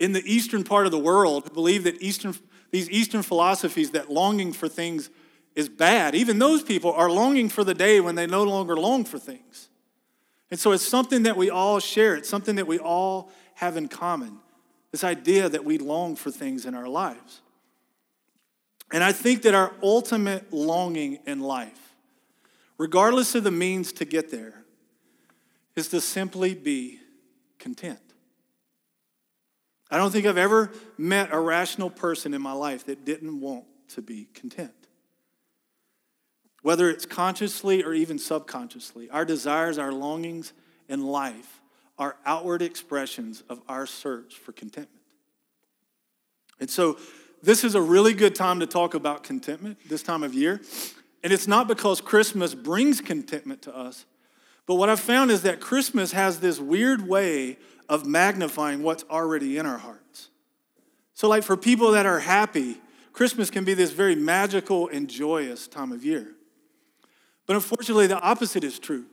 in 0.00 0.12
the 0.12 0.24
eastern 0.24 0.64
part 0.64 0.86
of 0.86 0.90
the 0.90 0.98
world 0.98 1.54
believe 1.54 1.84
that 1.84 2.02
Eastern, 2.02 2.34
these 2.74 2.90
Eastern 2.90 3.22
philosophies 3.22 3.92
that 3.92 4.10
longing 4.10 4.52
for 4.52 4.68
things 4.68 5.08
is 5.54 5.68
bad, 5.68 6.16
even 6.16 6.40
those 6.40 6.60
people 6.60 6.92
are 6.92 7.08
longing 7.08 7.48
for 7.48 7.62
the 7.62 7.72
day 7.72 8.00
when 8.00 8.16
they 8.16 8.26
no 8.26 8.42
longer 8.42 8.76
long 8.76 9.04
for 9.04 9.16
things. 9.16 9.68
And 10.50 10.58
so 10.58 10.72
it's 10.72 10.84
something 10.84 11.22
that 11.22 11.36
we 11.36 11.50
all 11.50 11.78
share, 11.78 12.16
it's 12.16 12.28
something 12.28 12.56
that 12.56 12.66
we 12.66 12.80
all 12.80 13.30
have 13.54 13.76
in 13.76 13.86
common 13.86 14.40
this 14.90 15.04
idea 15.04 15.48
that 15.48 15.64
we 15.64 15.78
long 15.78 16.16
for 16.16 16.32
things 16.32 16.66
in 16.66 16.74
our 16.74 16.88
lives. 16.88 17.42
And 18.92 19.04
I 19.04 19.12
think 19.12 19.42
that 19.42 19.54
our 19.54 19.72
ultimate 19.80 20.52
longing 20.52 21.20
in 21.26 21.38
life, 21.38 21.94
regardless 22.76 23.36
of 23.36 23.44
the 23.44 23.52
means 23.52 23.92
to 23.92 24.04
get 24.04 24.32
there, 24.32 24.64
is 25.76 25.90
to 25.90 26.00
simply 26.00 26.54
be 26.54 26.98
content. 27.60 28.13
I 29.94 29.96
don't 29.96 30.10
think 30.10 30.26
I've 30.26 30.36
ever 30.36 30.72
met 30.98 31.28
a 31.30 31.38
rational 31.38 31.88
person 31.88 32.34
in 32.34 32.42
my 32.42 32.50
life 32.50 32.86
that 32.86 33.04
didn't 33.04 33.40
want 33.40 33.62
to 33.90 34.02
be 34.02 34.26
content. 34.34 34.72
Whether 36.62 36.90
it's 36.90 37.06
consciously 37.06 37.84
or 37.84 37.94
even 37.94 38.18
subconsciously, 38.18 39.08
our 39.10 39.24
desires, 39.24 39.78
our 39.78 39.92
longings 39.92 40.52
in 40.88 41.06
life 41.06 41.60
are 41.96 42.16
outward 42.26 42.60
expressions 42.60 43.44
of 43.48 43.62
our 43.68 43.86
search 43.86 44.34
for 44.34 44.50
contentment. 44.50 45.04
And 46.58 46.68
so, 46.68 46.98
this 47.40 47.62
is 47.62 47.76
a 47.76 47.80
really 47.80 48.14
good 48.14 48.34
time 48.34 48.58
to 48.58 48.66
talk 48.66 48.94
about 48.94 49.22
contentment 49.22 49.78
this 49.88 50.02
time 50.02 50.24
of 50.24 50.34
year. 50.34 50.60
And 51.22 51.32
it's 51.32 51.46
not 51.46 51.68
because 51.68 52.00
Christmas 52.00 52.52
brings 52.52 53.00
contentment 53.00 53.62
to 53.62 53.76
us, 53.76 54.06
but 54.66 54.76
what 54.76 54.88
I've 54.88 55.00
found 55.00 55.30
is 55.30 55.42
that 55.42 55.60
Christmas 55.60 56.12
has 56.12 56.40
this 56.40 56.58
weird 56.58 57.06
way 57.06 57.58
of 57.88 58.06
magnifying 58.06 58.82
what's 58.82 59.04
already 59.10 59.58
in 59.58 59.66
our 59.66 59.78
hearts. 59.78 60.30
So, 61.12 61.28
like 61.28 61.42
for 61.42 61.56
people 61.56 61.92
that 61.92 62.06
are 62.06 62.20
happy, 62.20 62.78
Christmas 63.12 63.50
can 63.50 63.64
be 63.64 63.74
this 63.74 63.92
very 63.92 64.16
magical 64.16 64.88
and 64.88 65.08
joyous 65.08 65.68
time 65.68 65.92
of 65.92 66.04
year. 66.04 66.32
But 67.46 67.56
unfortunately, 67.56 68.06
the 68.06 68.18
opposite 68.18 68.64
is 68.64 68.78
true. 68.78 69.04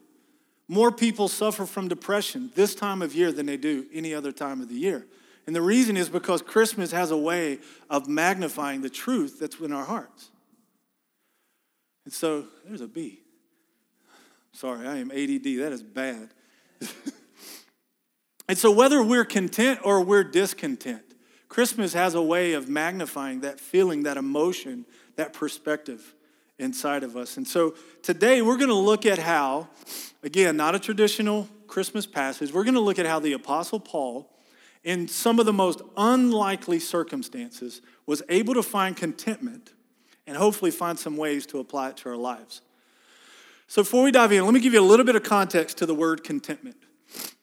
More 0.67 0.91
people 0.91 1.27
suffer 1.27 1.65
from 1.65 1.89
depression 1.89 2.49
this 2.55 2.73
time 2.73 3.01
of 3.01 3.13
year 3.13 3.31
than 3.31 3.45
they 3.45 3.57
do 3.57 3.85
any 3.93 4.13
other 4.13 4.31
time 4.31 4.61
of 4.61 4.69
the 4.69 4.75
year. 4.75 5.05
And 5.45 5.55
the 5.55 5.61
reason 5.61 5.97
is 5.97 6.07
because 6.07 6.41
Christmas 6.41 6.91
has 6.91 7.11
a 7.11 7.17
way 7.17 7.59
of 7.89 8.07
magnifying 8.07 8.81
the 8.81 8.89
truth 8.89 9.39
that's 9.39 9.59
in 9.59 9.73
our 9.73 9.83
hearts. 9.83 10.29
And 12.05 12.13
so 12.13 12.45
there's 12.65 12.81
a 12.81 12.87
B. 12.87 13.19
Sorry, 14.53 14.87
I 14.87 14.97
am 14.97 15.11
ADD. 15.11 15.59
That 15.59 15.71
is 15.71 15.83
bad. 15.83 16.29
And 18.51 18.57
so, 18.57 18.69
whether 18.69 19.01
we're 19.01 19.23
content 19.23 19.79
or 19.81 20.03
we're 20.03 20.25
discontent, 20.25 21.03
Christmas 21.47 21.93
has 21.93 22.15
a 22.15 22.21
way 22.21 22.51
of 22.51 22.67
magnifying 22.67 23.39
that 23.41 23.61
feeling, 23.61 24.03
that 24.03 24.17
emotion, 24.17 24.85
that 25.15 25.31
perspective 25.31 26.13
inside 26.59 27.03
of 27.03 27.15
us. 27.15 27.37
And 27.37 27.47
so, 27.47 27.75
today 28.03 28.41
we're 28.41 28.57
going 28.57 28.67
to 28.67 28.73
look 28.73 29.05
at 29.05 29.19
how, 29.19 29.69
again, 30.21 30.57
not 30.57 30.75
a 30.75 30.79
traditional 30.79 31.47
Christmas 31.65 32.05
passage, 32.05 32.51
we're 32.51 32.65
going 32.65 32.73
to 32.73 32.81
look 32.81 32.99
at 32.99 33.05
how 33.05 33.19
the 33.19 33.31
Apostle 33.31 33.79
Paul, 33.79 34.29
in 34.83 35.07
some 35.07 35.39
of 35.39 35.45
the 35.45 35.53
most 35.53 35.81
unlikely 35.95 36.79
circumstances, 36.79 37.81
was 38.05 38.21
able 38.27 38.53
to 38.55 38.63
find 38.63 38.97
contentment 38.97 39.71
and 40.27 40.35
hopefully 40.35 40.71
find 40.71 40.99
some 40.99 41.15
ways 41.15 41.45
to 41.45 41.59
apply 41.59 41.91
it 41.91 41.95
to 41.95 42.09
our 42.09 42.17
lives. 42.17 42.59
So, 43.71 43.83
before 43.83 44.03
we 44.03 44.11
dive 44.11 44.33
in, 44.33 44.43
let 44.43 44.53
me 44.53 44.59
give 44.59 44.73
you 44.73 44.81
a 44.81 44.83
little 44.83 45.05
bit 45.05 45.15
of 45.15 45.23
context 45.23 45.77
to 45.77 45.85
the 45.85 45.95
word 45.95 46.25
contentment. 46.25 46.75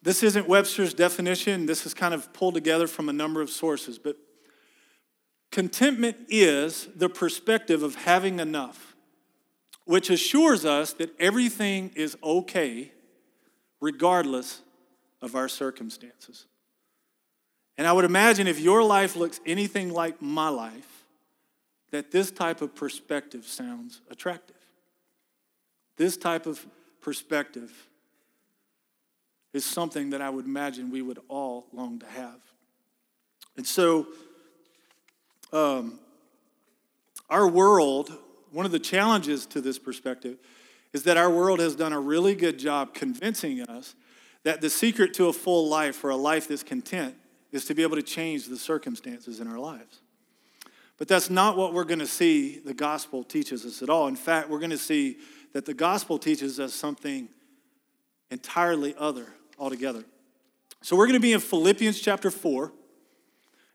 This 0.02 0.22
isn't 0.22 0.46
Webster's 0.46 0.92
definition. 0.92 1.64
This 1.64 1.86
is 1.86 1.94
kind 1.94 2.12
of 2.12 2.30
pulled 2.34 2.52
together 2.52 2.86
from 2.86 3.08
a 3.08 3.14
number 3.14 3.40
of 3.40 3.48
sources. 3.48 3.98
But 3.98 4.18
contentment 5.50 6.18
is 6.28 6.86
the 6.94 7.08
perspective 7.08 7.82
of 7.82 7.94
having 7.94 8.40
enough, 8.40 8.94
which 9.86 10.10
assures 10.10 10.66
us 10.66 10.92
that 10.92 11.18
everything 11.18 11.92
is 11.96 12.14
okay 12.22 12.92
regardless 13.80 14.60
of 15.22 15.34
our 15.34 15.48
circumstances. 15.48 16.44
And 17.78 17.86
I 17.86 17.94
would 17.94 18.04
imagine 18.04 18.46
if 18.46 18.60
your 18.60 18.82
life 18.82 19.16
looks 19.16 19.40
anything 19.46 19.94
like 19.94 20.20
my 20.20 20.50
life, 20.50 21.06
that 21.90 22.10
this 22.10 22.30
type 22.30 22.60
of 22.60 22.74
perspective 22.74 23.46
sounds 23.46 24.02
attractive. 24.10 24.57
This 25.98 26.16
type 26.16 26.46
of 26.46 26.64
perspective 27.00 27.72
is 29.52 29.64
something 29.64 30.10
that 30.10 30.22
I 30.22 30.30
would 30.30 30.44
imagine 30.46 30.90
we 30.90 31.02
would 31.02 31.18
all 31.28 31.66
long 31.72 31.98
to 31.98 32.06
have. 32.06 32.40
And 33.56 33.66
so, 33.66 34.06
um, 35.52 35.98
our 37.28 37.48
world, 37.48 38.12
one 38.52 38.64
of 38.64 38.72
the 38.72 38.78
challenges 38.78 39.44
to 39.46 39.60
this 39.60 39.78
perspective 39.78 40.38
is 40.92 41.02
that 41.02 41.16
our 41.16 41.30
world 41.30 41.58
has 41.58 41.74
done 41.74 41.92
a 41.92 42.00
really 42.00 42.34
good 42.34 42.58
job 42.58 42.94
convincing 42.94 43.62
us 43.62 43.94
that 44.44 44.60
the 44.60 44.70
secret 44.70 45.12
to 45.14 45.26
a 45.26 45.32
full 45.32 45.68
life 45.68 46.04
or 46.04 46.10
a 46.10 46.16
life 46.16 46.48
that's 46.48 46.62
content 46.62 47.14
is 47.50 47.64
to 47.64 47.74
be 47.74 47.82
able 47.82 47.96
to 47.96 48.02
change 48.02 48.46
the 48.46 48.56
circumstances 48.56 49.40
in 49.40 49.48
our 49.48 49.58
lives. 49.58 50.00
But 50.96 51.08
that's 51.08 51.30
not 51.30 51.56
what 51.56 51.74
we're 51.74 51.84
going 51.84 51.98
to 52.00 52.06
see 52.06 52.58
the 52.58 52.74
gospel 52.74 53.24
teaches 53.24 53.64
us 53.64 53.82
at 53.82 53.90
all. 53.90 54.08
In 54.08 54.16
fact, 54.16 54.48
we're 54.48 54.58
going 54.58 54.70
to 54.70 54.78
see 54.78 55.18
that 55.52 55.64
the 55.64 55.74
gospel 55.74 56.18
teaches 56.18 56.60
us 56.60 56.74
something 56.74 57.28
entirely 58.30 58.94
other 58.98 59.26
altogether. 59.58 60.04
So 60.82 60.96
we're 60.96 61.06
going 61.06 61.14
to 61.14 61.20
be 61.20 61.32
in 61.32 61.40
Philippians 61.40 62.00
chapter 62.00 62.30
4. 62.30 62.72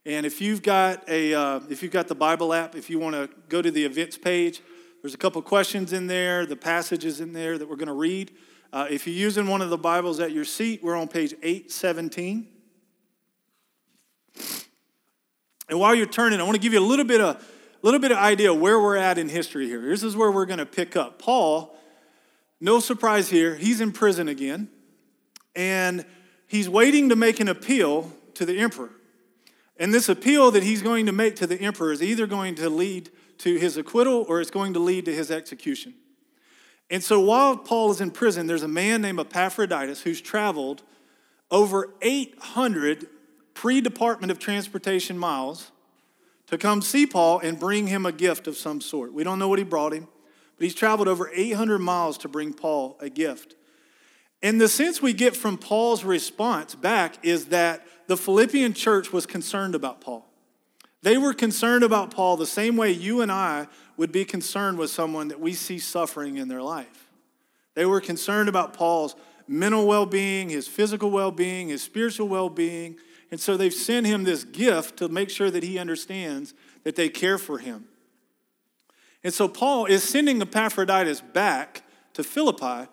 And 0.06 0.26
if 0.26 0.42
you've 0.42 0.62
got 0.62 1.08
a 1.10 1.34
uh, 1.34 1.60
if 1.70 1.82
you've 1.82 1.92
got 1.92 2.08
the 2.08 2.16
Bible 2.16 2.54
app, 2.54 2.76
if 2.76 2.90
you 2.90 3.00
want 3.00 3.16
to 3.16 3.30
go 3.48 3.62
to 3.62 3.72
the 3.72 3.86
events 3.86 4.18
page, 4.18 4.62
there's 5.02 5.14
a 5.14 5.18
couple 5.18 5.42
questions 5.42 5.94
in 5.94 6.08
there, 6.08 6.46
the 6.46 6.56
passages 6.56 7.22
in 7.22 7.34
there 7.34 7.58
that 7.58 7.70
we're 7.70 7.78
going 7.78 7.88
to 7.88 7.94
read. 7.94 8.32
Uh, 8.72 8.88
if 8.90 9.06
you're 9.06 9.16
using 9.16 9.48
one 9.48 9.62
of 9.62 9.70
the 9.70 9.78
Bibles 9.78 10.20
at 10.20 10.32
your 10.32 10.46
seat, 10.46 10.84
we're 10.84 10.96
on 10.96 11.08
page 11.08 11.34
817. 11.44 12.48
And 15.70 15.80
while 15.80 15.96
you're 15.96 16.06
turning, 16.06 16.40
I 16.40 16.44
want 16.44 16.56
to 16.56 16.62
give 16.62 16.74
you 16.74 16.80
a 16.80 16.82
little 16.82 17.06
bit 17.06 17.22
of 17.22 17.46
little 17.84 18.00
bit 18.00 18.12
of 18.12 18.18
idea 18.18 18.54
where 18.54 18.80
we're 18.80 18.96
at 18.96 19.18
in 19.18 19.30
history 19.30 19.68
here. 19.68 19.82
This 19.82 20.04
is 20.04 20.16
where 20.16 20.32
we're 20.32 20.46
going 20.46 20.60
to 20.60 20.66
pick 20.66 20.96
up. 20.96 21.20
Paul, 21.20 21.78
no 22.60 22.80
surprise 22.80 23.30
here, 23.30 23.56
he's 23.56 23.82
in 23.82 23.92
prison 23.92 24.30
again, 24.30 24.70
and 25.56 26.06
he's 26.48 26.70
waiting 26.70 27.10
to 27.10 27.16
make 27.16 27.42
an 27.42 27.50
appeal 27.50 28.12
to 28.36 28.46
the 28.46 28.60
emperor. 28.60 28.92
And 29.78 29.94
this 29.94 30.08
appeal 30.08 30.50
that 30.52 30.64
he's 30.64 30.82
going 30.82 31.06
to 31.08 31.12
make 31.12 31.36
to 31.38 31.48
the 31.48 31.60
emperor 31.60 31.92
is 31.92 32.02
either 32.02 32.26
going 32.26 32.56
to 32.56 32.70
lead 32.70 33.10
to 33.40 33.58
his 33.58 33.76
acquittal 33.76 34.26
or 34.30 34.40
it's 34.40 34.52
going 34.52 34.74
to 34.74 34.80
lead 34.80 35.06
to 35.06 35.14
his 35.14 35.30
execution. 35.30 35.94
And 36.90 37.04
so 37.04 37.20
while 37.20 37.58
Paul 37.58 37.92
is 37.92 38.00
in 38.00 38.12
prison, 38.12 38.48
there's 38.48 38.64
a 38.64 38.68
man 38.68 39.02
named 39.02 39.20
Epaphroditus 39.20 40.04
who's 40.04 40.22
traveled 40.22 40.84
over 41.52 41.94
800 42.02 43.08
pre 43.54 43.82
Department 43.82 44.32
of 44.32 44.40
Transportation 44.40 45.18
miles 45.18 45.72
to 46.48 46.58
come 46.58 46.82
see 46.82 47.06
Paul 47.06 47.40
and 47.40 47.60
bring 47.60 47.88
him 47.88 48.06
a 48.06 48.12
gift 48.12 48.48
of 48.48 48.58
some 48.58 48.82
sort. 48.82 49.14
We 49.14 49.24
don't 49.24 49.40
know 49.40 49.48
what 49.48 49.60
he 49.60 49.66
brought 49.66 49.94
him, 49.94 50.08
but 50.58 50.64
he's 50.64 50.76
traveled 50.76 51.08
over 51.08 51.30
800 51.34 51.80
miles 51.80 52.18
to 52.20 52.28
bring 52.28 52.54
Paul 52.54 52.98
a 53.00 53.10
gift. 53.10 53.56
And 54.42 54.60
the 54.60 54.68
sense 54.68 55.02
we 55.02 55.14
get 55.14 55.36
from 55.36 55.58
Paul's 55.58 56.04
response 56.04 56.76
back 56.76 57.26
is 57.26 57.46
that 57.46 57.88
the 58.08 58.18
Philippian 58.18 58.74
church 58.74 59.14
was 59.14 59.26
concerned 59.26 59.74
about 59.74 60.02
Paul. 60.02 60.28
They 61.02 61.18
were 61.18 61.34
concerned 61.34 61.84
about 61.84 62.12
Paul 62.12 62.38
the 62.38 62.46
same 62.46 62.78
way 62.78 62.92
you 62.92 63.22
and 63.22 63.32
I 63.32 63.68
would 63.98 64.12
be 64.12 64.26
concerned 64.26 64.78
with 64.78 64.90
someone 64.90 65.30
that 65.30 65.40
we 65.40 65.54
see 65.54 65.80
suffering 65.80 66.38
in 66.38 66.48
their 66.48 66.62
life. 66.62 67.10
They 67.76 67.86
were 67.86 68.02
concerned 68.02 68.50
about 68.50 68.74
Paul's 68.74 69.16
mental 69.48 69.88
well 69.88 70.06
being, 70.06 70.50
his 70.50 70.68
physical 70.68 71.12
well 71.12 71.32
being, 71.32 71.70
his 71.70 71.82
spiritual 71.82 72.28
well 72.28 72.50
being, 72.50 72.98
and 73.34 73.42
so 73.42 73.58
they've 73.58 73.74
sent 73.74 74.06
him 74.06 74.26
this 74.26 74.44
gift 74.44 74.98
to 74.98 75.10
make 75.10 75.32
sure 75.32 75.50
that 75.50 75.64
he 75.64 75.80
understands 75.80 76.54
that 76.84 76.96
they 76.96 77.10
care 77.10 77.40
for 77.40 77.58
him. 77.58 77.86
And 79.24 79.34
so 79.34 79.48
Paul 79.48 79.88
is 79.88 80.04
sending 80.04 80.40
Epaphroditus 80.40 81.22
back 81.22 81.82
to 82.14 82.24
Philippi 82.24 82.88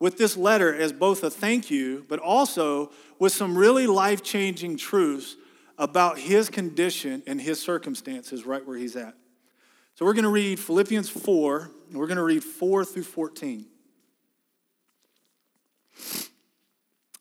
with 0.00 0.18
this 0.18 0.36
letter 0.36 0.74
as 0.74 0.92
both 0.92 1.22
a 1.22 1.30
thank 1.30 1.70
you, 1.70 2.04
but 2.08 2.18
also 2.18 2.90
with 3.20 3.32
some 3.32 3.56
really 3.56 3.86
life 3.86 4.24
changing 4.24 4.78
truths 4.78 5.36
about 5.78 6.18
his 6.18 6.50
condition 6.50 7.22
and 7.28 7.40
his 7.40 7.60
circumstances 7.60 8.44
right 8.44 8.66
where 8.66 8.76
he's 8.76 8.96
at. 8.96 9.14
So 9.94 10.04
we're 10.04 10.14
going 10.14 10.24
to 10.24 10.28
read 10.28 10.58
Philippians 10.58 11.08
4, 11.08 11.70
and 11.90 12.00
we're 12.00 12.08
going 12.08 12.16
to 12.16 12.24
read 12.24 12.42
4 12.42 12.84
through 12.84 13.04
14. 13.04 13.64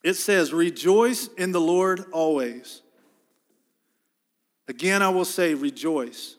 It 0.03 0.15
says, 0.15 0.53
Rejoice 0.53 1.29
in 1.37 1.51
the 1.51 1.61
Lord 1.61 2.05
always. 2.11 2.81
Again, 4.67 5.01
I 5.01 5.09
will 5.09 5.25
say, 5.25 5.53
Rejoice. 5.53 6.35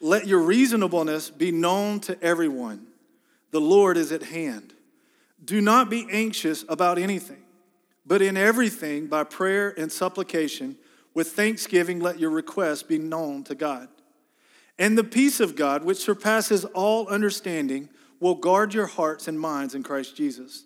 Let 0.00 0.26
your 0.26 0.40
reasonableness 0.40 1.30
be 1.30 1.52
known 1.52 2.00
to 2.00 2.22
everyone. 2.22 2.86
The 3.50 3.60
Lord 3.60 3.96
is 3.96 4.12
at 4.12 4.24
hand. 4.24 4.74
Do 5.42 5.60
not 5.60 5.88
be 5.88 6.06
anxious 6.10 6.64
about 6.68 6.98
anything, 6.98 7.42
but 8.04 8.20
in 8.20 8.36
everything, 8.36 9.06
by 9.06 9.24
prayer 9.24 9.72
and 9.78 9.90
supplication, 9.90 10.76
with 11.14 11.28
thanksgiving, 11.28 12.00
let 12.00 12.18
your 12.18 12.28
requests 12.28 12.82
be 12.82 12.98
known 12.98 13.42
to 13.44 13.54
God. 13.54 13.88
And 14.78 14.98
the 14.98 15.04
peace 15.04 15.40
of 15.40 15.56
God, 15.56 15.82
which 15.82 15.98
surpasses 15.98 16.66
all 16.66 17.08
understanding, 17.08 17.88
will 18.20 18.34
guard 18.34 18.74
your 18.74 18.86
hearts 18.86 19.26
and 19.26 19.40
minds 19.40 19.74
in 19.74 19.82
Christ 19.82 20.14
Jesus. 20.14 20.65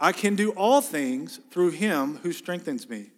I 0.00 0.12
can 0.12 0.36
do 0.36 0.50
all 0.50 0.80
things 0.80 1.40
through 1.50 1.70
him 1.70 2.20
who 2.22 2.32
strengthens 2.32 2.88
me. 2.88 3.10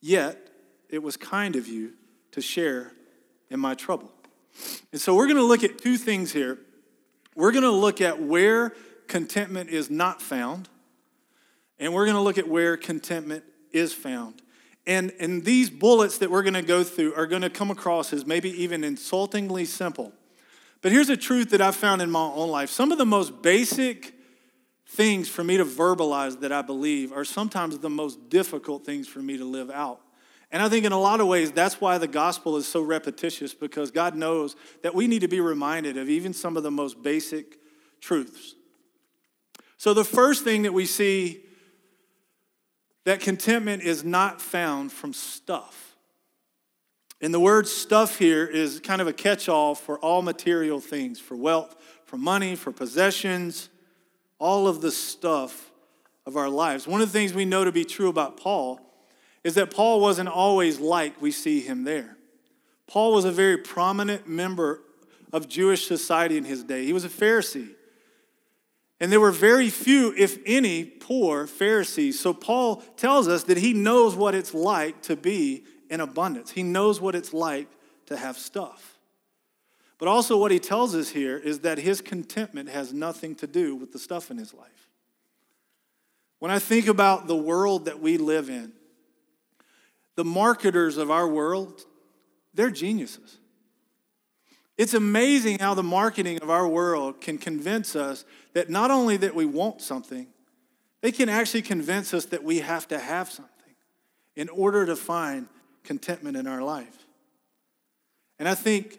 Yet, 0.00 0.48
it 0.88 1.02
was 1.02 1.16
kind 1.16 1.56
of 1.56 1.68
you 1.68 1.92
to 2.32 2.40
share 2.40 2.92
in 3.50 3.60
my 3.60 3.74
trouble. 3.74 4.10
And 4.90 5.00
so, 5.00 5.14
we're 5.14 5.26
going 5.26 5.36
to 5.36 5.44
look 5.44 5.62
at 5.62 5.78
two 5.78 5.96
things 5.96 6.32
here. 6.32 6.58
We're 7.34 7.52
going 7.52 7.62
to 7.62 7.70
look 7.70 8.00
at 8.00 8.20
where 8.20 8.74
contentment 9.06 9.70
is 9.70 9.90
not 9.90 10.20
found, 10.20 10.68
and 11.78 11.94
we're 11.94 12.04
going 12.04 12.16
to 12.16 12.22
look 12.22 12.38
at 12.38 12.48
where 12.48 12.76
contentment 12.76 13.44
is 13.70 13.92
found. 13.92 14.42
And, 14.86 15.12
and 15.20 15.44
these 15.44 15.70
bullets 15.70 16.18
that 16.18 16.30
we're 16.30 16.42
going 16.42 16.54
to 16.54 16.62
go 16.62 16.82
through 16.82 17.14
are 17.14 17.26
going 17.26 17.42
to 17.42 17.50
come 17.50 17.70
across 17.70 18.12
as 18.12 18.26
maybe 18.26 18.50
even 18.62 18.82
insultingly 18.82 19.64
simple. 19.64 20.12
But 20.80 20.90
here's 20.90 21.08
a 21.08 21.16
truth 21.16 21.50
that 21.50 21.60
I've 21.60 21.76
found 21.76 22.02
in 22.02 22.10
my 22.10 22.20
own 22.20 22.50
life. 22.50 22.68
Some 22.68 22.90
of 22.90 22.98
the 22.98 23.06
most 23.06 23.42
basic 23.42 24.14
things 24.92 25.26
for 25.26 25.42
me 25.42 25.56
to 25.56 25.64
verbalize 25.64 26.40
that 26.40 26.52
I 26.52 26.60
believe 26.60 27.12
are 27.12 27.24
sometimes 27.24 27.78
the 27.78 27.88
most 27.88 28.28
difficult 28.28 28.84
things 28.84 29.08
for 29.08 29.20
me 29.20 29.38
to 29.38 29.44
live 29.44 29.70
out. 29.70 30.00
And 30.50 30.62
I 30.62 30.68
think 30.68 30.84
in 30.84 30.92
a 30.92 31.00
lot 31.00 31.22
of 31.22 31.26
ways, 31.26 31.50
that's 31.50 31.80
why 31.80 31.96
the 31.96 32.06
gospel 32.06 32.58
is 32.58 32.68
so 32.68 32.82
repetitious 32.82 33.54
because 33.54 33.90
God 33.90 34.14
knows 34.14 34.54
that 34.82 34.94
we 34.94 35.06
need 35.06 35.20
to 35.20 35.28
be 35.28 35.40
reminded 35.40 35.96
of 35.96 36.10
even 36.10 36.34
some 36.34 36.58
of 36.58 36.62
the 36.62 36.70
most 36.70 37.02
basic 37.02 37.58
truths. 38.02 38.54
So, 39.78 39.94
the 39.94 40.04
first 40.04 40.44
thing 40.44 40.62
that 40.62 40.74
we 40.74 40.84
see 40.84 41.40
that 43.04 43.20
contentment 43.20 43.82
is 43.82 44.04
not 44.04 44.42
found 44.42 44.92
from 44.92 45.14
stuff. 45.14 45.96
And 47.22 47.32
the 47.32 47.40
word 47.40 47.66
stuff 47.66 48.18
here 48.18 48.44
is 48.44 48.78
kind 48.78 49.00
of 49.00 49.08
a 49.08 49.12
catch 49.12 49.48
all 49.48 49.74
for 49.74 49.98
all 50.00 50.20
material 50.20 50.80
things 50.80 51.18
for 51.18 51.34
wealth, 51.34 51.74
for 52.04 52.18
money, 52.18 52.56
for 52.56 52.72
possessions, 52.72 53.70
all 54.42 54.66
of 54.66 54.80
the 54.80 54.90
stuff 54.90 55.70
of 56.26 56.36
our 56.36 56.48
lives. 56.48 56.84
One 56.84 57.00
of 57.00 57.12
the 57.12 57.16
things 57.16 57.32
we 57.32 57.44
know 57.44 57.64
to 57.64 57.70
be 57.70 57.84
true 57.84 58.08
about 58.08 58.36
Paul 58.36 58.80
is 59.44 59.54
that 59.54 59.70
Paul 59.70 60.00
wasn't 60.00 60.28
always 60.28 60.80
like 60.80 61.22
we 61.22 61.30
see 61.30 61.60
him 61.60 61.84
there. 61.84 62.16
Paul 62.88 63.12
was 63.12 63.24
a 63.24 63.30
very 63.30 63.56
prominent 63.56 64.28
member 64.28 64.82
of 65.32 65.48
Jewish 65.48 65.86
society 65.86 66.36
in 66.36 66.44
his 66.44 66.64
day. 66.64 66.84
He 66.84 66.92
was 66.92 67.04
a 67.04 67.08
Pharisee. 67.08 67.70
And 68.98 69.12
there 69.12 69.20
were 69.20 69.30
very 69.30 69.70
few, 69.70 70.12
if 70.18 70.38
any, 70.44 70.86
poor 70.86 71.46
Pharisees. 71.46 72.18
So 72.18 72.34
Paul 72.34 72.82
tells 72.96 73.28
us 73.28 73.44
that 73.44 73.58
he 73.58 73.72
knows 73.72 74.16
what 74.16 74.34
it's 74.34 74.52
like 74.52 75.02
to 75.02 75.14
be 75.14 75.62
in 75.88 76.00
abundance. 76.00 76.50
He 76.50 76.64
knows 76.64 77.00
what 77.00 77.14
it's 77.14 77.32
like 77.32 77.68
to 78.06 78.16
have 78.16 78.36
stuff. 78.36 78.91
But 80.02 80.08
also, 80.08 80.36
what 80.36 80.50
he 80.50 80.58
tells 80.58 80.96
us 80.96 81.10
here 81.10 81.38
is 81.38 81.60
that 81.60 81.78
his 81.78 82.00
contentment 82.00 82.68
has 82.68 82.92
nothing 82.92 83.36
to 83.36 83.46
do 83.46 83.76
with 83.76 83.92
the 83.92 84.00
stuff 84.00 84.32
in 84.32 84.36
his 84.36 84.52
life. 84.52 84.88
When 86.40 86.50
I 86.50 86.58
think 86.58 86.88
about 86.88 87.28
the 87.28 87.36
world 87.36 87.84
that 87.84 88.00
we 88.00 88.16
live 88.16 88.50
in, 88.50 88.72
the 90.16 90.24
marketers 90.24 90.96
of 90.96 91.12
our 91.12 91.28
world, 91.28 91.82
they're 92.52 92.68
geniuses. 92.68 93.38
It's 94.76 94.92
amazing 94.92 95.60
how 95.60 95.74
the 95.74 95.84
marketing 95.84 96.40
of 96.42 96.50
our 96.50 96.66
world 96.66 97.20
can 97.20 97.38
convince 97.38 97.94
us 97.94 98.24
that 98.54 98.68
not 98.68 98.90
only 98.90 99.16
that 99.18 99.36
we 99.36 99.46
want 99.46 99.80
something, 99.80 100.26
they 101.00 101.12
can 101.12 101.28
actually 101.28 101.62
convince 101.62 102.12
us 102.12 102.24
that 102.24 102.42
we 102.42 102.58
have 102.58 102.88
to 102.88 102.98
have 102.98 103.30
something 103.30 103.76
in 104.34 104.48
order 104.48 104.84
to 104.84 104.96
find 104.96 105.46
contentment 105.84 106.36
in 106.36 106.48
our 106.48 106.60
life. 106.60 107.06
And 108.40 108.48
I 108.48 108.56
think 108.56 108.98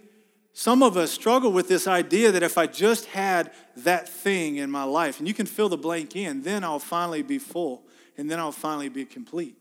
some 0.54 0.84
of 0.84 0.96
us 0.98 1.12
struggle 1.12 1.52
with 1.52 1.68
this 1.68 1.88
idea 1.88 2.32
that 2.32 2.44
if 2.44 2.60
I 2.60 2.68
just 2.68 3.06
had 3.06 3.52
that 3.78 4.08
thing 4.08 4.58
in 4.58 4.70
my 4.70 4.84
life, 4.84 5.18
and 5.18 5.28
you 5.28 5.34
can 5.34 5.48
fill 5.48 5.68
the 5.68 5.78
blank 5.78 6.16
in, 6.16 6.44
then 6.44 6.64
I'll 6.64 6.80
finally 6.80 7.24
be 7.24 7.40
full 7.40 7.84
and 8.18 8.30
then 8.30 8.40
I'll 8.40 8.52
finally 8.52 8.90
be 8.90 9.06
complete. 9.06 9.58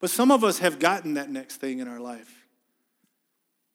But 0.00 0.08
some 0.08 0.30
of 0.30 0.42
us 0.42 0.60
have 0.60 0.78
gotten 0.78 1.14
that 1.14 1.30
next 1.30 1.56
thing 1.56 1.78
in 1.78 1.88
our 1.88 2.00
life. 2.00 2.46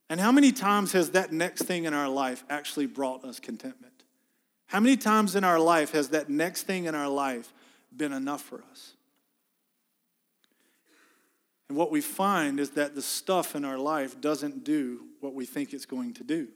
And 0.09 0.19
how 0.19 0.31
many 0.31 0.51
times 0.51 0.91
has 0.93 1.11
that 1.11 1.31
next 1.31 1.63
thing 1.63 1.85
in 1.85 1.93
our 1.93 2.09
life 2.09 2.43
actually 2.49 2.87
brought 2.87 3.23
us 3.23 3.39
contentment? 3.39 4.03
How 4.65 4.79
many 4.79 4.97
times 4.97 5.35
in 5.35 5.43
our 5.43 5.59
life 5.59 5.91
has 5.91 6.09
that 6.09 6.29
next 6.29 6.63
thing 6.63 6.85
in 6.85 6.95
our 6.95 7.07
life 7.07 7.53
been 7.95 8.11
enough 8.11 8.41
for 8.41 8.63
us? 8.71 8.94
And 11.69 11.77
what 11.77 11.91
we 11.91 12.01
find 12.01 12.59
is 12.59 12.71
that 12.71 12.95
the 12.95 13.01
stuff 13.01 13.55
in 13.55 13.65
our 13.65 13.77
life 13.77 14.19
doesn't 14.21 14.63
do 14.63 15.05
what 15.19 15.33
we 15.33 15.45
think 15.45 15.73
it's 15.73 15.85
going 15.85 16.13
to 16.15 16.23
do. 16.23 16.47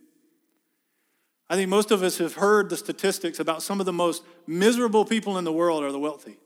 I 1.49 1.55
think 1.55 1.69
most 1.69 1.89
of 1.89 2.03
us 2.03 2.19
have 2.19 2.35
heard 2.35 2.69
the 2.69 2.77
statistics 2.77 3.39
about 3.39 3.63
some 3.63 3.79
of 3.79 3.87
the 3.87 3.93
most 3.93 4.23
miserable 4.45 5.03
people 5.03 5.37
in 5.39 5.45
the 5.45 5.51
world 5.51 5.83
are 5.83 5.91
the 5.91 5.99
wealthy. 5.99 6.37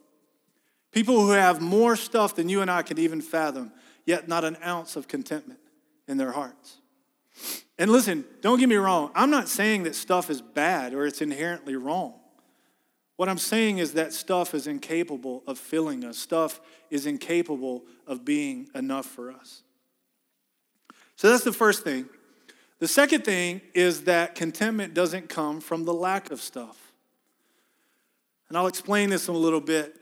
People 0.91 1.19
who 1.19 1.31
have 1.31 1.59
more 1.59 1.95
stuff 1.97 2.35
than 2.35 2.47
you 2.47 2.61
and 2.61 2.71
I 2.71 2.83
could 2.83 2.99
even 2.99 3.19
fathom, 3.19 3.73
yet 4.05 4.29
not 4.29 4.45
an 4.45 4.57
ounce 4.63 4.95
of 4.95 5.09
contentment 5.09 5.59
in 6.07 6.17
their 6.17 6.31
hearts. 6.31 6.77
And 7.77 7.91
listen, 7.91 8.23
don't 8.41 8.59
get 8.59 8.69
me 8.69 8.75
wrong. 8.75 9.11
I'm 9.15 9.29
not 9.29 9.49
saying 9.49 9.83
that 9.83 9.95
stuff 9.95 10.29
is 10.29 10.41
bad 10.41 10.93
or 10.93 11.05
it's 11.05 11.21
inherently 11.21 11.75
wrong. 11.75 12.13
What 13.15 13.29
I'm 13.29 13.37
saying 13.37 13.77
is 13.77 13.93
that 13.93 14.11
stuff 14.11 14.53
is 14.53 14.65
incapable 14.65 15.43
of 15.45 15.59
filling 15.59 16.03
us, 16.03 16.17
stuff 16.17 16.59
is 16.89 17.05
incapable 17.05 17.83
of 18.07 18.25
being 18.25 18.69
enough 18.73 19.05
for 19.05 19.31
us. 19.31 19.61
So 21.15 21.29
that's 21.29 21.43
the 21.43 21.53
first 21.53 21.83
thing. 21.83 22.09
The 22.79 22.87
second 22.87 23.23
thing 23.23 23.61
is 23.73 24.03
that 24.05 24.35
contentment 24.35 24.93
doesn't 24.93 25.29
come 25.29 25.61
from 25.61 25.85
the 25.85 25.93
lack 25.93 26.31
of 26.31 26.41
stuff. 26.41 26.91
And 28.49 28.57
I'll 28.57 28.67
explain 28.67 29.09
this 29.09 29.27
in 29.27 29.35
a 29.35 29.37
little 29.37 29.61
bit. 29.61 29.95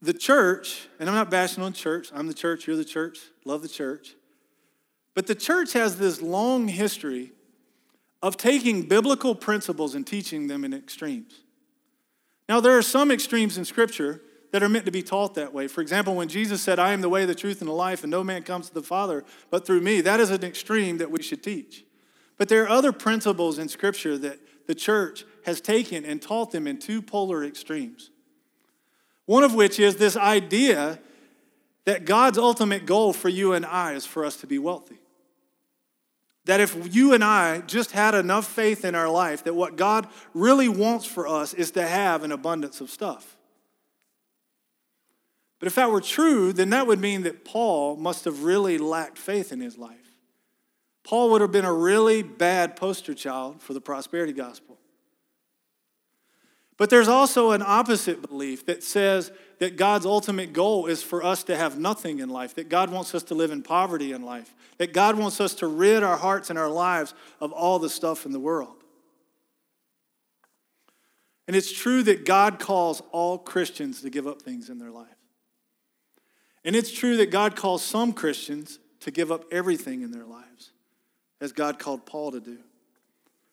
The 0.00 0.14
church, 0.14 0.88
and 0.98 1.08
I'm 1.08 1.14
not 1.14 1.30
bashing 1.30 1.62
on 1.62 1.74
church, 1.74 2.08
I'm 2.12 2.26
the 2.26 2.34
church, 2.34 2.66
you're 2.66 2.76
the 2.76 2.84
church, 2.84 3.18
love 3.44 3.62
the 3.62 3.68
church. 3.68 4.16
But 5.14 5.26
the 5.26 5.34
church 5.34 5.74
has 5.74 5.96
this 5.96 6.20
long 6.20 6.66
history 6.66 7.32
of 8.22 8.36
taking 8.36 8.82
biblical 8.82 9.34
principles 9.34 9.94
and 9.94 10.06
teaching 10.06 10.46
them 10.46 10.64
in 10.64 10.72
extremes. 10.72 11.41
Now, 12.48 12.60
there 12.60 12.76
are 12.76 12.82
some 12.82 13.10
extremes 13.10 13.56
in 13.56 13.64
Scripture 13.64 14.20
that 14.50 14.62
are 14.62 14.68
meant 14.68 14.84
to 14.84 14.92
be 14.92 15.02
taught 15.02 15.34
that 15.34 15.52
way. 15.52 15.66
For 15.66 15.80
example, 15.80 16.14
when 16.14 16.28
Jesus 16.28 16.62
said, 16.62 16.78
I 16.78 16.92
am 16.92 17.00
the 17.00 17.08
way, 17.08 17.24
the 17.24 17.34
truth, 17.34 17.60
and 17.60 17.68
the 17.68 17.74
life, 17.74 18.02
and 18.02 18.10
no 18.10 18.22
man 18.22 18.42
comes 18.42 18.68
to 18.68 18.74
the 18.74 18.82
Father 18.82 19.24
but 19.50 19.66
through 19.66 19.80
me, 19.80 20.00
that 20.02 20.20
is 20.20 20.30
an 20.30 20.44
extreme 20.44 20.98
that 20.98 21.10
we 21.10 21.22
should 21.22 21.42
teach. 21.42 21.84
But 22.36 22.48
there 22.48 22.62
are 22.64 22.68
other 22.68 22.92
principles 22.92 23.58
in 23.58 23.68
Scripture 23.68 24.18
that 24.18 24.38
the 24.66 24.74
church 24.74 25.24
has 25.44 25.60
taken 25.60 26.04
and 26.04 26.20
taught 26.20 26.50
them 26.50 26.66
in 26.66 26.78
two 26.78 27.02
polar 27.02 27.44
extremes. 27.44 28.10
One 29.26 29.44
of 29.44 29.54
which 29.54 29.78
is 29.80 29.96
this 29.96 30.16
idea 30.16 30.98
that 31.84 32.04
God's 32.04 32.38
ultimate 32.38 32.86
goal 32.86 33.12
for 33.12 33.28
you 33.28 33.52
and 33.54 33.66
I 33.66 33.94
is 33.94 34.06
for 34.06 34.24
us 34.24 34.36
to 34.38 34.46
be 34.46 34.58
wealthy. 34.58 35.01
That 36.46 36.60
if 36.60 36.94
you 36.94 37.14
and 37.14 37.22
I 37.22 37.60
just 37.60 37.92
had 37.92 38.14
enough 38.14 38.46
faith 38.46 38.84
in 38.84 38.94
our 38.94 39.08
life, 39.08 39.44
that 39.44 39.54
what 39.54 39.76
God 39.76 40.08
really 40.34 40.68
wants 40.68 41.04
for 41.06 41.28
us 41.28 41.54
is 41.54 41.70
to 41.72 41.86
have 41.86 42.24
an 42.24 42.32
abundance 42.32 42.80
of 42.80 42.90
stuff. 42.90 43.36
But 45.60 45.68
if 45.68 45.76
that 45.76 45.92
were 45.92 46.00
true, 46.00 46.52
then 46.52 46.70
that 46.70 46.88
would 46.88 46.98
mean 46.98 47.22
that 47.22 47.44
Paul 47.44 47.94
must 47.94 48.24
have 48.24 48.42
really 48.42 48.78
lacked 48.78 49.16
faith 49.16 49.52
in 49.52 49.60
his 49.60 49.78
life. 49.78 50.16
Paul 51.04 51.30
would 51.30 51.40
have 51.40 51.52
been 51.52 51.64
a 51.64 51.72
really 51.72 52.22
bad 52.22 52.74
poster 52.74 53.14
child 53.14 53.62
for 53.62 53.72
the 53.72 53.80
prosperity 53.80 54.32
gospel. 54.32 54.71
But 56.82 56.90
there's 56.90 57.06
also 57.06 57.52
an 57.52 57.62
opposite 57.64 58.28
belief 58.28 58.66
that 58.66 58.82
says 58.82 59.30
that 59.60 59.76
God's 59.76 60.04
ultimate 60.04 60.52
goal 60.52 60.86
is 60.86 61.00
for 61.00 61.22
us 61.22 61.44
to 61.44 61.56
have 61.56 61.78
nothing 61.78 62.18
in 62.18 62.28
life, 62.28 62.56
that 62.56 62.68
God 62.68 62.90
wants 62.90 63.14
us 63.14 63.22
to 63.22 63.36
live 63.36 63.52
in 63.52 63.62
poverty 63.62 64.10
in 64.10 64.22
life, 64.24 64.52
that 64.78 64.92
God 64.92 65.16
wants 65.16 65.40
us 65.40 65.54
to 65.54 65.68
rid 65.68 66.02
our 66.02 66.16
hearts 66.16 66.50
and 66.50 66.58
our 66.58 66.68
lives 66.68 67.14
of 67.40 67.52
all 67.52 67.78
the 67.78 67.88
stuff 67.88 68.26
in 68.26 68.32
the 68.32 68.40
world. 68.40 68.82
And 71.46 71.54
it's 71.54 71.70
true 71.70 72.02
that 72.02 72.24
God 72.24 72.58
calls 72.58 73.00
all 73.12 73.38
Christians 73.38 74.02
to 74.02 74.10
give 74.10 74.26
up 74.26 74.42
things 74.42 74.68
in 74.68 74.80
their 74.80 74.90
life. 74.90 75.06
And 76.64 76.74
it's 76.74 76.90
true 76.90 77.16
that 77.18 77.30
God 77.30 77.54
calls 77.54 77.84
some 77.84 78.12
Christians 78.12 78.80
to 79.02 79.12
give 79.12 79.30
up 79.30 79.44
everything 79.52 80.02
in 80.02 80.10
their 80.10 80.26
lives, 80.26 80.72
as 81.40 81.52
God 81.52 81.78
called 81.78 82.06
Paul 82.06 82.32
to 82.32 82.40
do. 82.40 82.58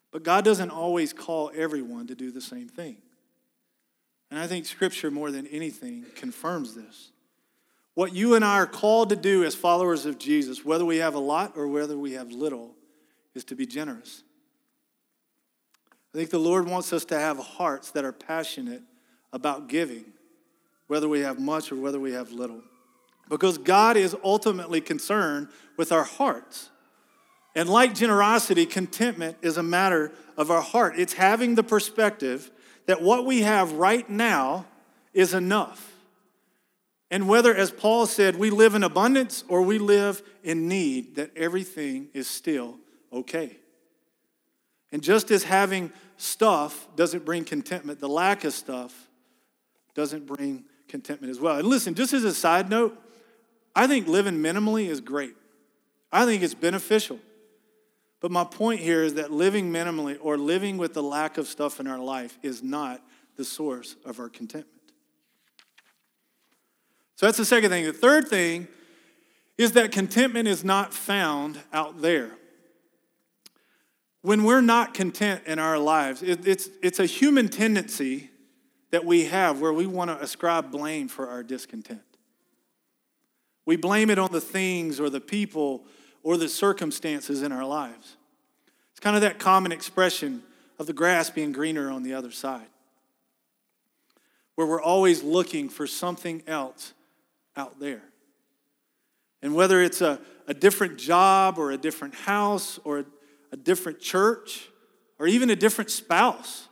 But 0.09 0.23
God 0.23 0.43
doesn't 0.43 0.71
always 0.71 1.13
call 1.13 1.51
everyone 1.53 2.07
to 2.07 2.15
do 2.15 2.31
the 2.31 2.41
same 2.41 2.67
thing. 2.67 2.97
I 4.39 4.47
think 4.47 4.65
Scripture, 4.65 5.11
more 5.11 5.31
than 5.31 5.47
anything, 5.47 6.05
confirms 6.15 6.75
this. 6.75 7.11
What 7.95 8.13
you 8.13 8.35
and 8.35 8.45
I 8.45 8.55
are 8.59 8.67
called 8.67 9.09
to 9.09 9.15
do 9.15 9.43
as 9.43 9.55
followers 9.55 10.05
of 10.05 10.17
Jesus, 10.17 10.63
whether 10.63 10.85
we 10.85 10.97
have 10.97 11.15
a 11.15 11.19
lot 11.19 11.53
or 11.55 11.67
whether 11.67 11.97
we 11.97 12.13
have 12.13 12.31
little, 12.31 12.75
is 13.35 13.43
to 13.45 13.55
be 13.55 13.65
generous. 13.65 14.23
I 16.13 16.17
think 16.17 16.29
the 16.29 16.39
Lord 16.39 16.67
wants 16.67 16.93
us 16.93 17.05
to 17.05 17.19
have 17.19 17.37
hearts 17.37 17.91
that 17.91 18.05
are 18.05 18.11
passionate 18.11 18.81
about 19.31 19.67
giving, 19.67 20.05
whether 20.87 21.07
we 21.07 21.19
have 21.19 21.39
much 21.39 21.71
or 21.71 21.75
whether 21.75 21.99
we 21.99 22.13
have 22.13 22.31
little. 22.31 22.61
Because 23.29 23.57
God 23.57 23.95
is 23.95 24.15
ultimately 24.23 24.81
concerned 24.81 25.49
with 25.77 25.91
our 25.91 26.03
hearts. 26.03 26.69
And 27.55 27.69
like 27.69 27.93
generosity, 27.93 28.65
contentment 28.65 29.37
is 29.41 29.57
a 29.57 29.63
matter 29.63 30.11
of 30.37 30.49
our 30.49 30.61
heart. 30.61 30.97
It's 30.97 31.13
having 31.13 31.55
the 31.55 31.63
perspective 31.63 32.49
that 32.89 33.03
what 33.03 33.23
we 33.23 33.41
have 33.43 33.73
right 33.73 34.09
now 34.09 34.65
is 35.13 35.35
enough. 35.35 35.93
And 37.11 37.29
whether, 37.29 37.53
as 37.53 37.69
Paul 37.69 38.07
said, 38.07 38.35
we 38.35 38.49
live 38.49 38.73
in 38.73 38.81
abundance 38.81 39.43
or 39.47 39.61
we 39.61 39.77
live 39.77 40.23
in 40.43 40.67
need, 40.67 41.17
that 41.17 41.29
everything 41.37 42.07
is 42.15 42.27
still 42.27 42.79
okay. 43.13 43.57
And 44.91 45.03
just 45.03 45.29
as 45.29 45.43
having 45.43 45.91
stuff 46.17 46.87
doesn't 46.95 47.25
bring 47.25 47.45
contentment, 47.45 47.99
the 47.99 48.09
lack 48.09 48.43
of 48.43 48.53
stuff 48.53 49.07
doesn't 49.93 50.25
bring 50.25 50.63
contentment 50.87 51.29
as 51.29 51.39
well. 51.39 51.59
And 51.59 51.67
listen, 51.67 51.93
just 51.93 52.13
as 52.13 52.23
a 52.23 52.33
side 52.33 52.71
note, 52.71 52.99
I 53.75 53.85
think 53.85 54.07
living 54.07 54.37
minimally 54.37 54.87
is 54.87 54.99
great. 54.99 55.35
I 56.11 56.25
think 56.25 56.41
it's 56.41 56.55
beneficial. 56.55 57.19
But 58.19 58.31
my 58.31 58.43
point 58.43 58.81
here 58.81 59.03
is 59.03 59.13
that 59.13 59.31
living 59.31 59.71
minimally 59.71 60.17
or 60.21 60.37
living 60.37 60.77
with 60.77 60.93
the 60.93 61.03
lack 61.03 61.37
of 61.37 61.47
stuff 61.47 61.79
in 61.79 61.87
our 61.87 61.99
life 61.99 62.37
is 62.43 62.61
not 62.61 63.01
the 63.37 63.45
source 63.45 63.95
of 64.05 64.19
our 64.19 64.27
contentment. 64.27 64.67
So 67.15 67.25
that's 67.25 67.37
the 67.37 67.45
second 67.45 67.69
thing. 67.69 67.85
The 67.85 67.93
third 67.93 68.27
thing 68.27 68.67
is 69.57 69.73
that 69.73 69.91
contentment 69.91 70.47
is 70.47 70.63
not 70.63 70.93
found 70.93 71.59
out 71.73 72.01
there. 72.01 72.31
When 74.21 74.43
we're 74.43 74.61
not 74.61 74.93
content 74.93 75.43
in 75.45 75.59
our 75.59 75.77
lives, 75.77 76.21
it, 76.21 76.45
it's, 76.45 76.69
it's 76.81 76.99
a 76.99 77.05
human 77.05 77.47
tendency 77.47 78.29
that 78.91 79.05
we 79.05 79.25
have 79.25 79.61
where 79.61 79.73
we 79.73 79.85
want 79.85 80.09
to 80.09 80.21
ascribe 80.21 80.71
blame 80.71 81.07
for 81.07 81.29
our 81.29 81.43
discontent. 81.43 82.01
We 83.65 83.75
blame 83.75 84.09
it 84.09 84.17
on 84.17 84.31
the 84.31 84.41
things 84.41 84.99
or 84.99 85.09
the 85.09 85.21
people 85.21 85.85
or 86.23 86.37
the 86.37 86.49
circumstances 86.49 87.41
in 87.41 87.51
our 87.51 87.65
lives. 87.65 88.17
It's 88.91 88.99
kind 88.99 89.15
of 89.15 89.21
that 89.21 89.39
common 89.39 89.71
expression 89.71 90.43
of 90.77 90.85
the 90.85 90.93
grass 90.93 91.29
being 91.29 91.51
greener 91.51 91.89
on 91.89 92.03
the 92.03 92.13
other 92.13 92.31
side, 92.31 92.67
where 94.55 94.67
we're 94.67 94.81
always 94.81 95.23
looking 95.23 95.69
for 95.69 95.87
something 95.87 96.43
else 96.47 96.93
out 97.55 97.79
there. 97.79 98.01
And 99.41 99.55
whether 99.55 99.81
it's 99.81 100.01
a, 100.01 100.19
a 100.47 100.53
different 100.53 100.97
job 100.97 101.57
or 101.57 101.71
a 101.71 101.77
different 101.77 102.13
house 102.13 102.79
or 102.83 102.99
a, 102.99 103.05
a 103.53 103.57
different 103.57 103.99
church 103.99 104.69
or 105.17 105.27
even 105.27 105.49
a 105.49 105.55
different 105.55 105.91
spouse, 105.91 106.67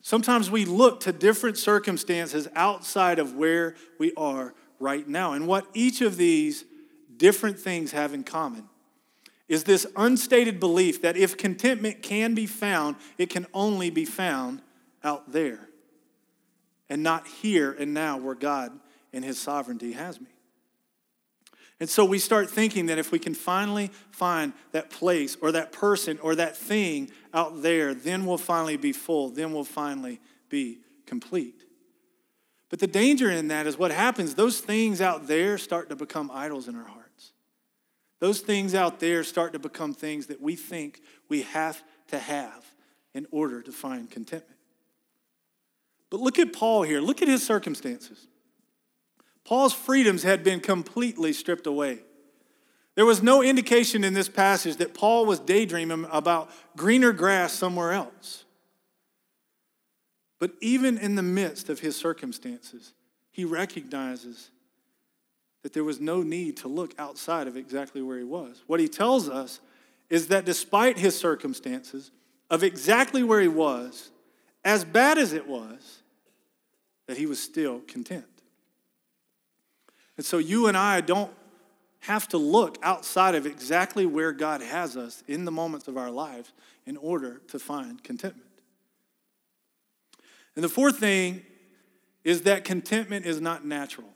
sometimes 0.00 0.50
we 0.50 0.64
look 0.64 1.00
to 1.00 1.12
different 1.12 1.58
circumstances 1.58 2.48
outside 2.54 3.18
of 3.18 3.34
where 3.34 3.74
we 3.98 4.12
are 4.16 4.54
right 4.78 5.06
now. 5.06 5.32
And 5.32 5.46
what 5.46 5.66
each 5.74 6.00
of 6.00 6.16
these 6.16 6.64
different 7.18 7.58
things 7.58 7.92
have 7.92 8.14
in 8.14 8.24
common 8.24 8.68
is 9.48 9.64
this 9.64 9.86
unstated 9.96 10.58
belief 10.58 11.02
that 11.02 11.16
if 11.16 11.36
contentment 11.36 12.02
can 12.02 12.34
be 12.34 12.46
found, 12.46 12.96
it 13.18 13.28
can 13.28 13.46
only 13.52 13.90
be 13.90 14.04
found 14.04 14.62
out 15.02 15.32
there 15.32 15.68
and 16.88 17.02
not 17.02 17.26
here 17.26 17.72
and 17.72 17.92
now 17.92 18.16
where 18.16 18.34
God 18.34 18.72
and 19.12 19.24
His 19.24 19.38
sovereignty 19.38 19.92
has 19.92 20.20
me. 20.20 20.28
And 21.80 21.90
so 21.90 22.04
we 22.04 22.18
start 22.18 22.48
thinking 22.48 22.86
that 22.86 22.98
if 22.98 23.10
we 23.10 23.18
can 23.18 23.34
finally 23.34 23.90
find 24.10 24.52
that 24.72 24.90
place 24.90 25.36
or 25.42 25.52
that 25.52 25.72
person 25.72 26.18
or 26.20 26.34
that 26.36 26.56
thing 26.56 27.10
out 27.34 27.62
there, 27.62 27.94
then 27.94 28.24
we'll 28.24 28.38
finally 28.38 28.76
be 28.76 28.92
full, 28.92 29.28
then 29.28 29.52
we'll 29.52 29.64
finally 29.64 30.20
be 30.48 30.78
complete. 31.04 31.64
But 32.70 32.78
the 32.78 32.86
danger 32.86 33.30
in 33.30 33.48
that 33.48 33.66
is 33.66 33.76
what 33.76 33.90
happens, 33.90 34.34
those 34.34 34.60
things 34.60 35.00
out 35.00 35.26
there 35.26 35.58
start 35.58 35.90
to 35.90 35.96
become 35.96 36.30
idols 36.32 36.68
in 36.68 36.76
our 36.76 36.84
hearts. 36.84 37.03
Those 38.24 38.40
things 38.40 38.74
out 38.74 39.00
there 39.00 39.22
start 39.22 39.52
to 39.52 39.58
become 39.58 39.92
things 39.92 40.28
that 40.28 40.40
we 40.40 40.56
think 40.56 41.02
we 41.28 41.42
have 41.42 41.82
to 42.08 42.18
have 42.18 42.64
in 43.12 43.26
order 43.30 43.60
to 43.60 43.70
find 43.70 44.10
contentment. 44.10 44.58
But 46.08 46.20
look 46.20 46.38
at 46.38 46.54
Paul 46.54 46.84
here. 46.84 47.02
Look 47.02 47.20
at 47.20 47.28
his 47.28 47.42
circumstances. 47.42 48.26
Paul's 49.44 49.74
freedoms 49.74 50.22
had 50.22 50.42
been 50.42 50.60
completely 50.60 51.34
stripped 51.34 51.66
away. 51.66 51.98
There 52.94 53.04
was 53.04 53.22
no 53.22 53.42
indication 53.42 54.02
in 54.04 54.14
this 54.14 54.30
passage 54.30 54.76
that 54.76 54.94
Paul 54.94 55.26
was 55.26 55.38
daydreaming 55.38 56.06
about 56.10 56.48
greener 56.78 57.12
grass 57.12 57.52
somewhere 57.52 57.92
else. 57.92 58.46
But 60.38 60.52
even 60.62 60.96
in 60.96 61.16
the 61.16 61.22
midst 61.22 61.68
of 61.68 61.80
his 61.80 61.94
circumstances, 61.94 62.94
he 63.30 63.44
recognizes 63.44 64.48
that 65.64 65.72
there 65.72 65.82
was 65.82 65.98
no 65.98 66.22
need 66.22 66.58
to 66.58 66.68
look 66.68 66.94
outside 66.98 67.48
of 67.48 67.56
exactly 67.56 68.02
where 68.02 68.18
he 68.18 68.24
was. 68.24 68.62
What 68.66 68.80
he 68.80 68.86
tells 68.86 69.30
us 69.30 69.60
is 70.10 70.28
that 70.28 70.44
despite 70.44 70.98
his 70.98 71.18
circumstances, 71.18 72.10
of 72.50 72.62
exactly 72.62 73.22
where 73.22 73.40
he 73.40 73.48
was, 73.48 74.10
as 74.62 74.84
bad 74.84 75.16
as 75.16 75.32
it 75.32 75.48
was, 75.48 76.02
that 77.06 77.16
he 77.16 77.24
was 77.24 77.42
still 77.42 77.80
content. 77.88 78.26
And 80.18 80.26
so 80.26 80.36
you 80.36 80.66
and 80.66 80.76
I 80.76 81.00
don't 81.00 81.32
have 82.00 82.28
to 82.28 82.36
look 82.36 82.76
outside 82.82 83.34
of 83.34 83.46
exactly 83.46 84.04
where 84.04 84.32
God 84.32 84.60
has 84.60 84.98
us 84.98 85.24
in 85.26 85.46
the 85.46 85.50
moments 85.50 85.88
of 85.88 85.96
our 85.96 86.10
lives 86.10 86.52
in 86.84 86.98
order 86.98 87.40
to 87.48 87.58
find 87.58 88.04
contentment. 88.04 88.50
And 90.54 90.62
the 90.62 90.68
fourth 90.68 90.98
thing 90.98 91.40
is 92.22 92.42
that 92.42 92.64
contentment 92.64 93.24
is 93.24 93.40
not 93.40 93.64
natural. 93.64 94.13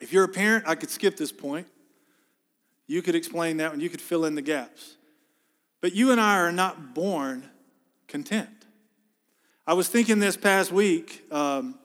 If 0.00 0.12
you're 0.12 0.24
a 0.24 0.28
parent, 0.28 0.64
I 0.66 0.74
could 0.74 0.90
skip 0.90 1.16
this 1.16 1.32
point. 1.32 1.66
You 2.86 3.02
could 3.02 3.14
explain 3.14 3.58
that 3.58 3.72
and 3.72 3.80
you 3.80 3.88
could 3.88 4.00
fill 4.00 4.24
in 4.24 4.34
the 4.34 4.42
gaps. 4.42 4.96
But 5.80 5.94
you 5.94 6.10
and 6.10 6.20
I 6.20 6.38
are 6.38 6.52
not 6.52 6.94
born 6.94 7.48
content. 8.08 8.48
I 9.66 9.74
was 9.74 9.88
thinking 9.88 10.18
this 10.18 10.36
past 10.36 10.72
week, 10.72 11.24
um, 11.32 11.78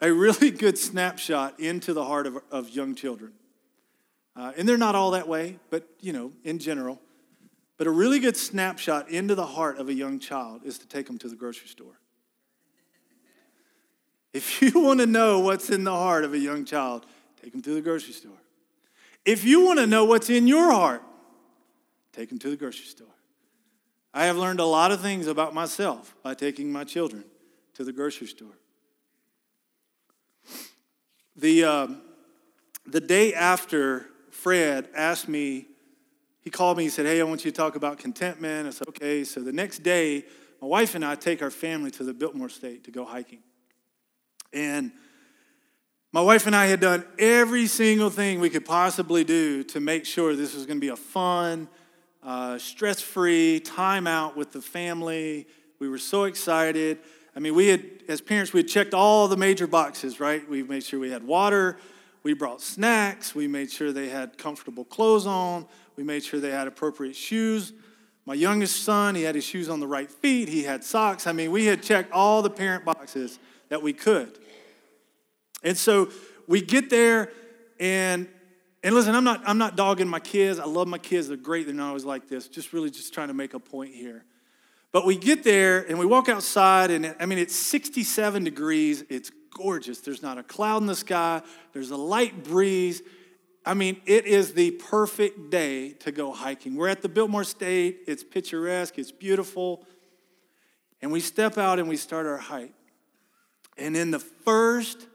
a 0.00 0.12
really 0.12 0.50
good 0.50 0.76
snapshot 0.76 1.60
into 1.60 1.92
the 1.92 2.04
heart 2.04 2.26
of, 2.26 2.38
of 2.50 2.70
young 2.70 2.94
children. 2.94 3.32
Uh, 4.34 4.52
and 4.56 4.68
they're 4.68 4.78
not 4.78 4.94
all 4.94 5.12
that 5.12 5.28
way, 5.28 5.58
but 5.70 5.86
you 6.00 6.12
know, 6.12 6.32
in 6.42 6.58
general. 6.58 7.00
But 7.76 7.86
a 7.86 7.90
really 7.90 8.18
good 8.18 8.36
snapshot 8.36 9.10
into 9.10 9.34
the 9.34 9.46
heart 9.46 9.78
of 9.78 9.88
a 9.88 9.94
young 9.94 10.18
child 10.18 10.62
is 10.64 10.78
to 10.78 10.86
take 10.86 11.06
them 11.06 11.18
to 11.18 11.28
the 11.28 11.36
grocery 11.36 11.68
store. 11.68 11.98
If 14.32 14.62
you 14.62 14.72
want 14.80 15.00
to 15.00 15.06
know 15.06 15.40
what's 15.40 15.70
in 15.70 15.84
the 15.84 15.92
heart 15.92 16.24
of 16.24 16.32
a 16.32 16.38
young 16.38 16.64
child, 16.64 17.06
take 17.42 17.52
them 17.52 17.62
to 17.62 17.74
the 17.74 17.80
grocery 17.80 18.12
store. 18.12 18.32
If 19.24 19.44
you 19.44 19.64
want 19.64 19.78
to 19.78 19.86
know 19.86 20.04
what's 20.04 20.30
in 20.30 20.46
your 20.46 20.72
heart, 20.72 21.02
take 22.12 22.28
them 22.28 22.38
to 22.40 22.50
the 22.50 22.56
grocery 22.56 22.86
store. 22.86 23.06
I 24.12 24.24
have 24.26 24.36
learned 24.36 24.60
a 24.60 24.64
lot 24.64 24.92
of 24.92 25.00
things 25.00 25.26
about 25.26 25.54
myself 25.54 26.14
by 26.22 26.34
taking 26.34 26.70
my 26.70 26.84
children 26.84 27.24
to 27.74 27.84
the 27.84 27.92
grocery 27.92 28.26
store. 28.26 28.58
The, 31.36 31.64
uh, 31.64 31.86
the 32.86 33.00
day 33.00 33.32
after 33.32 34.06
Fred 34.30 34.88
asked 34.94 35.28
me 35.28 35.68
he 36.42 36.50
called 36.50 36.76
me. 36.76 36.84
He 36.84 36.90
said, 36.90 37.06
Hey, 37.06 37.20
I 37.20 37.24
want 37.24 37.44
you 37.44 37.50
to 37.50 37.56
talk 37.56 37.76
about 37.76 37.98
contentment. 37.98 38.66
I 38.66 38.70
said, 38.70 38.88
Okay. 38.88 39.24
So 39.24 39.40
the 39.40 39.52
next 39.52 39.82
day, 39.82 40.24
my 40.60 40.66
wife 40.66 40.94
and 40.94 41.04
I 41.04 41.14
take 41.14 41.40
our 41.40 41.50
family 41.50 41.90
to 41.92 42.04
the 42.04 42.12
Biltmore 42.12 42.48
Estate 42.48 42.84
to 42.84 42.90
go 42.90 43.04
hiking. 43.04 43.40
And 44.52 44.92
my 46.12 46.20
wife 46.20 46.46
and 46.46 46.54
I 46.54 46.66
had 46.66 46.80
done 46.80 47.06
every 47.18 47.66
single 47.66 48.10
thing 48.10 48.38
we 48.38 48.50
could 48.50 48.66
possibly 48.66 49.24
do 49.24 49.64
to 49.64 49.80
make 49.80 50.04
sure 50.04 50.36
this 50.36 50.54
was 50.54 50.66
going 50.66 50.76
to 50.76 50.80
be 50.80 50.88
a 50.88 50.96
fun, 50.96 51.68
uh, 52.22 52.58
stress 52.58 53.00
free 53.00 53.60
time 53.60 54.06
out 54.06 54.36
with 54.36 54.52
the 54.52 54.60
family. 54.60 55.46
We 55.78 55.88
were 55.88 55.98
so 55.98 56.24
excited. 56.24 56.98
I 57.34 57.40
mean, 57.40 57.54
we 57.54 57.68
had, 57.68 57.84
as 58.08 58.20
parents, 58.20 58.52
we 58.52 58.60
had 58.60 58.68
checked 58.68 58.92
all 58.92 59.26
the 59.26 59.38
major 59.38 59.66
boxes, 59.66 60.20
right? 60.20 60.46
We 60.48 60.62
made 60.62 60.84
sure 60.84 61.00
we 61.00 61.10
had 61.10 61.24
water, 61.24 61.78
we 62.22 62.34
brought 62.34 62.60
snacks, 62.60 63.34
we 63.34 63.48
made 63.48 63.70
sure 63.70 63.90
they 63.90 64.10
had 64.10 64.36
comfortable 64.36 64.84
clothes 64.84 65.26
on, 65.26 65.66
we 65.96 66.04
made 66.04 66.22
sure 66.22 66.40
they 66.40 66.50
had 66.50 66.66
appropriate 66.66 67.16
shoes. 67.16 67.72
My 68.26 68.34
youngest 68.34 68.84
son, 68.84 69.14
he 69.14 69.22
had 69.22 69.34
his 69.34 69.44
shoes 69.44 69.68
on 69.68 69.80
the 69.80 69.86
right 69.86 70.10
feet, 70.10 70.48
he 70.48 70.62
had 70.62 70.84
socks. 70.84 71.26
I 71.26 71.32
mean, 71.32 71.50
we 71.50 71.64
had 71.64 71.82
checked 71.82 72.12
all 72.12 72.42
the 72.42 72.50
parent 72.50 72.84
boxes 72.84 73.38
that 73.70 73.82
we 73.82 73.94
could. 73.94 74.38
And 75.62 75.76
so 75.76 76.10
we 76.46 76.60
get 76.60 76.90
there 76.90 77.30
and 77.78 78.28
and 78.84 78.94
listen, 78.94 79.14
I'm 79.14 79.24
not 79.24 79.42
I'm 79.46 79.58
not 79.58 79.76
dogging 79.76 80.08
my 80.08 80.20
kids. 80.20 80.58
I 80.58 80.64
love 80.64 80.88
my 80.88 80.98
kids. 80.98 81.28
They're 81.28 81.36
great. 81.36 81.66
They're 81.66 81.74
not 81.74 81.88
always 81.88 82.04
like 82.04 82.28
this. 82.28 82.48
Just 82.48 82.72
really 82.72 82.90
just 82.90 83.14
trying 83.14 83.28
to 83.28 83.34
make 83.34 83.54
a 83.54 83.60
point 83.60 83.94
here. 83.94 84.24
But 84.90 85.06
we 85.06 85.16
get 85.16 85.44
there 85.44 85.78
and 85.88 85.98
we 85.98 86.06
walk 86.06 86.28
outside 86.28 86.90
and 86.90 87.14
I 87.20 87.26
mean 87.26 87.38
it's 87.38 87.54
67 87.54 88.44
degrees. 88.44 89.04
It's 89.08 89.30
gorgeous. 89.56 90.00
There's 90.00 90.22
not 90.22 90.38
a 90.38 90.42
cloud 90.42 90.82
in 90.82 90.86
the 90.86 90.96
sky. 90.96 91.42
There's 91.72 91.90
a 91.90 91.96
light 91.96 92.42
breeze. 92.44 93.02
I 93.64 93.74
mean, 93.74 94.00
it 94.06 94.26
is 94.26 94.54
the 94.54 94.72
perfect 94.72 95.50
day 95.50 95.90
to 96.00 96.10
go 96.10 96.32
hiking. 96.32 96.74
We're 96.74 96.88
at 96.88 97.00
the 97.00 97.08
Biltmore 97.08 97.42
Estate, 97.42 98.00
it's 98.08 98.24
picturesque, 98.24 98.98
it's 98.98 99.12
beautiful. 99.12 99.86
And 101.00 101.12
we 101.12 101.20
step 101.20 101.58
out 101.58 101.78
and 101.78 101.88
we 101.88 101.96
start 101.96 102.26
our 102.26 102.38
hike. 102.38 102.72
And 103.78 103.96
in 103.96 104.10
the 104.10 104.18
first 104.18 105.06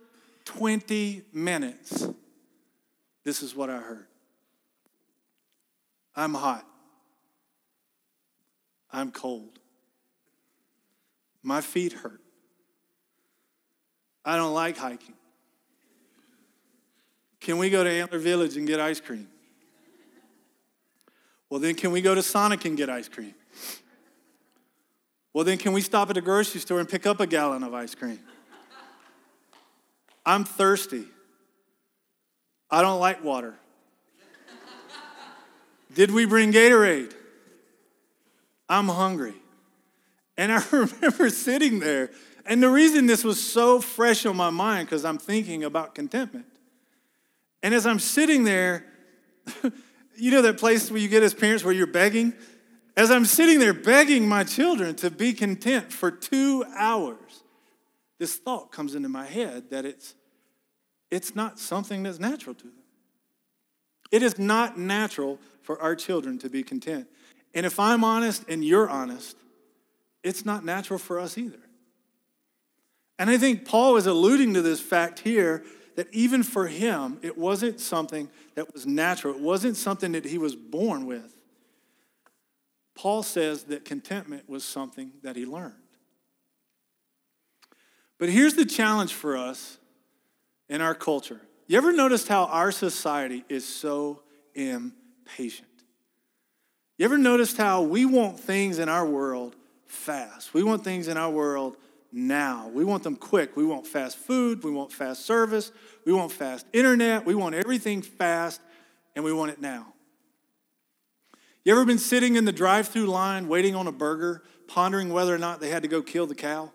20 0.47 1.23
minutes, 1.33 2.07
this 3.25 3.43
is 3.43 3.53
what 3.53 3.69
I 3.69 3.79
heard 3.79 4.07
I'm 6.15 6.33
hot. 6.33 6.65
I'm 8.89 9.11
cold. 9.11 9.59
My 11.43 11.59
feet 11.59 11.91
hurt. 11.91 12.21
I 14.23 14.37
don't 14.37 14.53
like 14.53 14.77
hiking. 14.77 15.13
Can 17.41 17.57
we 17.57 17.69
go 17.69 17.83
to 17.83 17.89
Antler 17.89 18.17
Village 18.17 18.55
and 18.55 18.65
get 18.65 18.79
ice 18.79 19.01
cream? 19.01 19.27
Well, 21.49 21.59
then 21.59 21.75
can 21.75 21.91
we 21.91 22.01
go 22.01 22.15
to 22.15 22.23
Sonic 22.23 22.63
and 22.63 22.77
get 22.77 22.89
ice 22.89 23.09
cream? 23.09 23.35
Well, 25.33 25.43
then 25.43 25.57
can 25.57 25.73
we 25.73 25.81
stop 25.81 26.09
at 26.09 26.15
the 26.15 26.21
grocery 26.21 26.61
store 26.61 26.79
and 26.79 26.87
pick 26.87 27.05
up 27.05 27.19
a 27.19 27.27
gallon 27.27 27.63
of 27.63 27.73
ice 27.73 27.93
cream? 27.93 28.19
I'm 30.27 30.43
thirsty. 30.43 31.05
I 32.69 32.81
don't 32.81 32.99
like 32.99 33.23
water. 33.23 33.55
Did 35.93 36.11
we 36.11 36.25
bring 36.25 36.51
Gatorade? 36.51 37.13
I'm 38.67 38.89
hungry. 38.89 39.35
And 40.35 40.51
I 40.51 40.61
remember 40.71 41.29
sitting 41.29 41.79
there, 41.79 42.11
and 42.45 42.61
the 42.61 42.69
reason 42.69 43.05
this 43.05 43.23
was 43.23 43.41
so 43.41 43.79
fresh 43.79 44.25
on 44.25 44.35
my 44.35 44.49
mind, 44.49 44.89
because 44.89 45.05
I'm 45.05 45.17
thinking 45.17 45.63
about 45.63 45.95
contentment. 45.95 46.45
And 47.63 47.73
as 47.73 47.87
I'm 47.87 47.99
sitting 47.99 48.43
there, 48.43 48.85
you 50.17 50.31
know 50.31 50.41
that 50.41 50.57
place 50.57 50.91
where 50.91 50.99
you 50.99 51.07
get 51.07 51.23
as 51.23 51.33
parents 51.33 51.63
where 51.63 51.73
you're 51.73 51.87
begging? 51.87 52.33
As 52.97 53.11
I'm 53.11 53.23
sitting 53.23 53.59
there 53.59 53.73
begging 53.73 54.27
my 54.27 54.43
children 54.43 54.93
to 54.97 55.09
be 55.09 55.31
content 55.31 55.93
for 55.93 56.11
two 56.11 56.65
hours, 56.75 57.43
this 58.19 58.35
thought 58.37 58.71
comes 58.71 58.95
into 58.95 59.09
my 59.09 59.25
head 59.25 59.69
that 59.69 59.85
it's, 59.85 60.15
it's 61.11 61.35
not 61.35 61.59
something 61.59 62.03
that's 62.03 62.19
natural 62.19 62.55
to 62.55 62.63
them. 62.63 62.73
It 64.11 64.23
is 64.23 64.39
not 64.39 64.77
natural 64.77 65.39
for 65.61 65.81
our 65.81 65.95
children 65.95 66.37
to 66.39 66.49
be 66.49 66.63
content. 66.63 67.07
And 67.53 67.65
if 67.65 67.79
I'm 67.79 68.03
honest 68.03 68.45
and 68.47 68.63
you're 68.63 68.89
honest, 68.89 69.35
it's 70.23 70.45
not 70.45 70.63
natural 70.63 70.99
for 70.99 71.19
us 71.19 71.37
either. 71.37 71.59
And 73.19 73.29
I 73.29 73.37
think 73.37 73.65
Paul 73.65 73.97
is 73.97 74.05
alluding 74.05 74.53
to 74.53 74.61
this 74.61 74.79
fact 74.79 75.19
here 75.19 75.63
that 75.95 76.07
even 76.13 76.43
for 76.43 76.67
him, 76.67 77.17
it 77.23 77.37
wasn't 77.37 77.79
something 77.79 78.29
that 78.55 78.71
was 78.73 78.85
natural, 78.85 79.35
it 79.35 79.41
wasn't 79.41 79.75
something 79.75 80.11
that 80.11 80.25
he 80.25 80.37
was 80.37 80.55
born 80.55 81.05
with. 81.05 81.35
Paul 82.95 83.23
says 83.23 83.63
that 83.65 83.85
contentment 83.85 84.47
was 84.49 84.63
something 84.63 85.11
that 85.23 85.35
he 85.35 85.45
learned. 85.45 85.73
But 88.19 88.29
here's 88.29 88.55
the 88.55 88.65
challenge 88.65 89.13
for 89.13 89.37
us 89.37 89.77
in 90.69 90.81
our 90.81 90.95
culture. 90.95 91.41
You 91.67 91.77
ever 91.77 91.91
noticed 91.91 92.27
how 92.27 92.45
our 92.45 92.71
society 92.71 93.43
is 93.49 93.67
so 93.67 94.21
impatient? 94.55 95.67
You 96.97 97.05
ever 97.05 97.17
noticed 97.17 97.57
how 97.57 97.83
we 97.83 98.05
want 98.05 98.39
things 98.39 98.79
in 98.79 98.89
our 98.89 99.05
world 99.05 99.55
fast? 99.85 100.53
We 100.53 100.63
want 100.63 100.83
things 100.83 101.07
in 101.07 101.17
our 101.17 101.29
world 101.29 101.77
now. 102.11 102.69
We 102.73 102.83
want 102.83 103.03
them 103.03 103.15
quick. 103.15 103.55
We 103.55 103.65
want 103.65 103.85
fast 103.85 104.17
food. 104.17 104.63
We 104.63 104.71
want 104.71 104.91
fast 104.91 105.25
service. 105.25 105.71
We 106.05 106.13
want 106.13 106.31
fast 106.31 106.65
internet. 106.73 107.25
We 107.25 107.35
want 107.35 107.53
everything 107.53 108.01
fast, 108.01 108.61
and 109.15 109.23
we 109.23 109.31
want 109.31 109.51
it 109.51 109.61
now. 109.61 109.93
You 111.63 111.73
ever 111.73 111.85
been 111.85 111.99
sitting 111.99 112.35
in 112.35 112.45
the 112.45 112.53
drive 112.53 112.87
through 112.87 113.07
line 113.07 113.47
waiting 113.47 113.75
on 113.75 113.87
a 113.87 113.91
burger, 113.91 114.41
pondering 114.67 115.11
whether 115.11 115.35
or 115.35 115.37
not 115.37 115.59
they 115.59 115.69
had 115.69 115.83
to 115.83 115.89
go 115.89 116.01
kill 116.01 116.25
the 116.25 116.33
cow? 116.33 116.71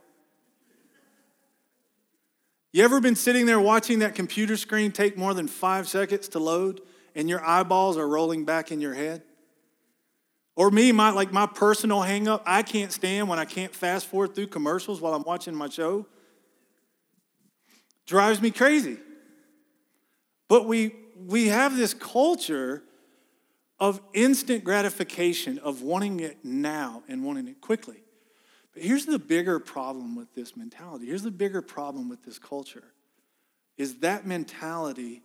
You 2.72 2.82
ever 2.84 3.00
been 3.00 3.16
sitting 3.16 3.44
there 3.44 3.60
watching 3.60 3.98
that 3.98 4.14
computer 4.14 4.56
screen 4.56 4.92
take 4.92 5.16
more 5.16 5.34
than 5.34 5.46
five 5.46 5.86
seconds 5.86 6.28
to 6.28 6.38
load 6.38 6.80
and 7.14 7.28
your 7.28 7.44
eyeballs 7.44 7.98
are 7.98 8.08
rolling 8.08 8.46
back 8.46 8.72
in 8.72 8.80
your 8.80 8.94
head? 8.94 9.22
Or 10.56 10.70
me, 10.70 10.90
my, 10.90 11.10
like 11.10 11.32
my 11.32 11.46
personal 11.46 12.00
hangup, 12.00 12.42
I 12.46 12.62
can't 12.62 12.90
stand 12.90 13.28
when 13.28 13.38
I 13.38 13.44
can't 13.44 13.74
fast 13.74 14.06
forward 14.06 14.34
through 14.34 14.48
commercials 14.48 15.00
while 15.00 15.14
I'm 15.14 15.22
watching 15.22 15.54
my 15.54 15.68
show. 15.68 16.06
Drives 18.06 18.40
me 18.40 18.50
crazy. 18.50 18.96
But 20.48 20.66
we, 20.66 20.94
we 21.16 21.48
have 21.48 21.76
this 21.76 21.94
culture 21.94 22.82
of 23.78 24.00
instant 24.12 24.64
gratification, 24.64 25.58
of 25.58 25.82
wanting 25.82 26.20
it 26.20 26.38
now 26.44 27.02
and 27.08 27.24
wanting 27.24 27.48
it 27.48 27.60
quickly. 27.60 28.01
But 28.72 28.82
here's 28.82 29.06
the 29.06 29.18
bigger 29.18 29.58
problem 29.58 30.16
with 30.16 30.34
this 30.34 30.56
mentality. 30.56 31.06
Here's 31.06 31.22
the 31.22 31.30
bigger 31.30 31.62
problem 31.62 32.08
with 32.08 32.24
this 32.24 32.38
culture 32.38 32.84
is 33.78 34.00
that 34.00 34.26
mentality 34.26 35.22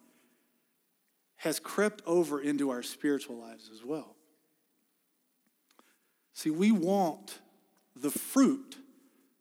has 1.38 1.60
crept 1.60 2.02
over 2.06 2.42
into 2.42 2.70
our 2.70 2.82
spiritual 2.82 3.38
lives 3.38 3.70
as 3.72 3.84
well. 3.84 4.16
See, 6.34 6.50
we 6.50 6.72
want 6.72 7.40
the 7.96 8.10
fruit 8.10 8.78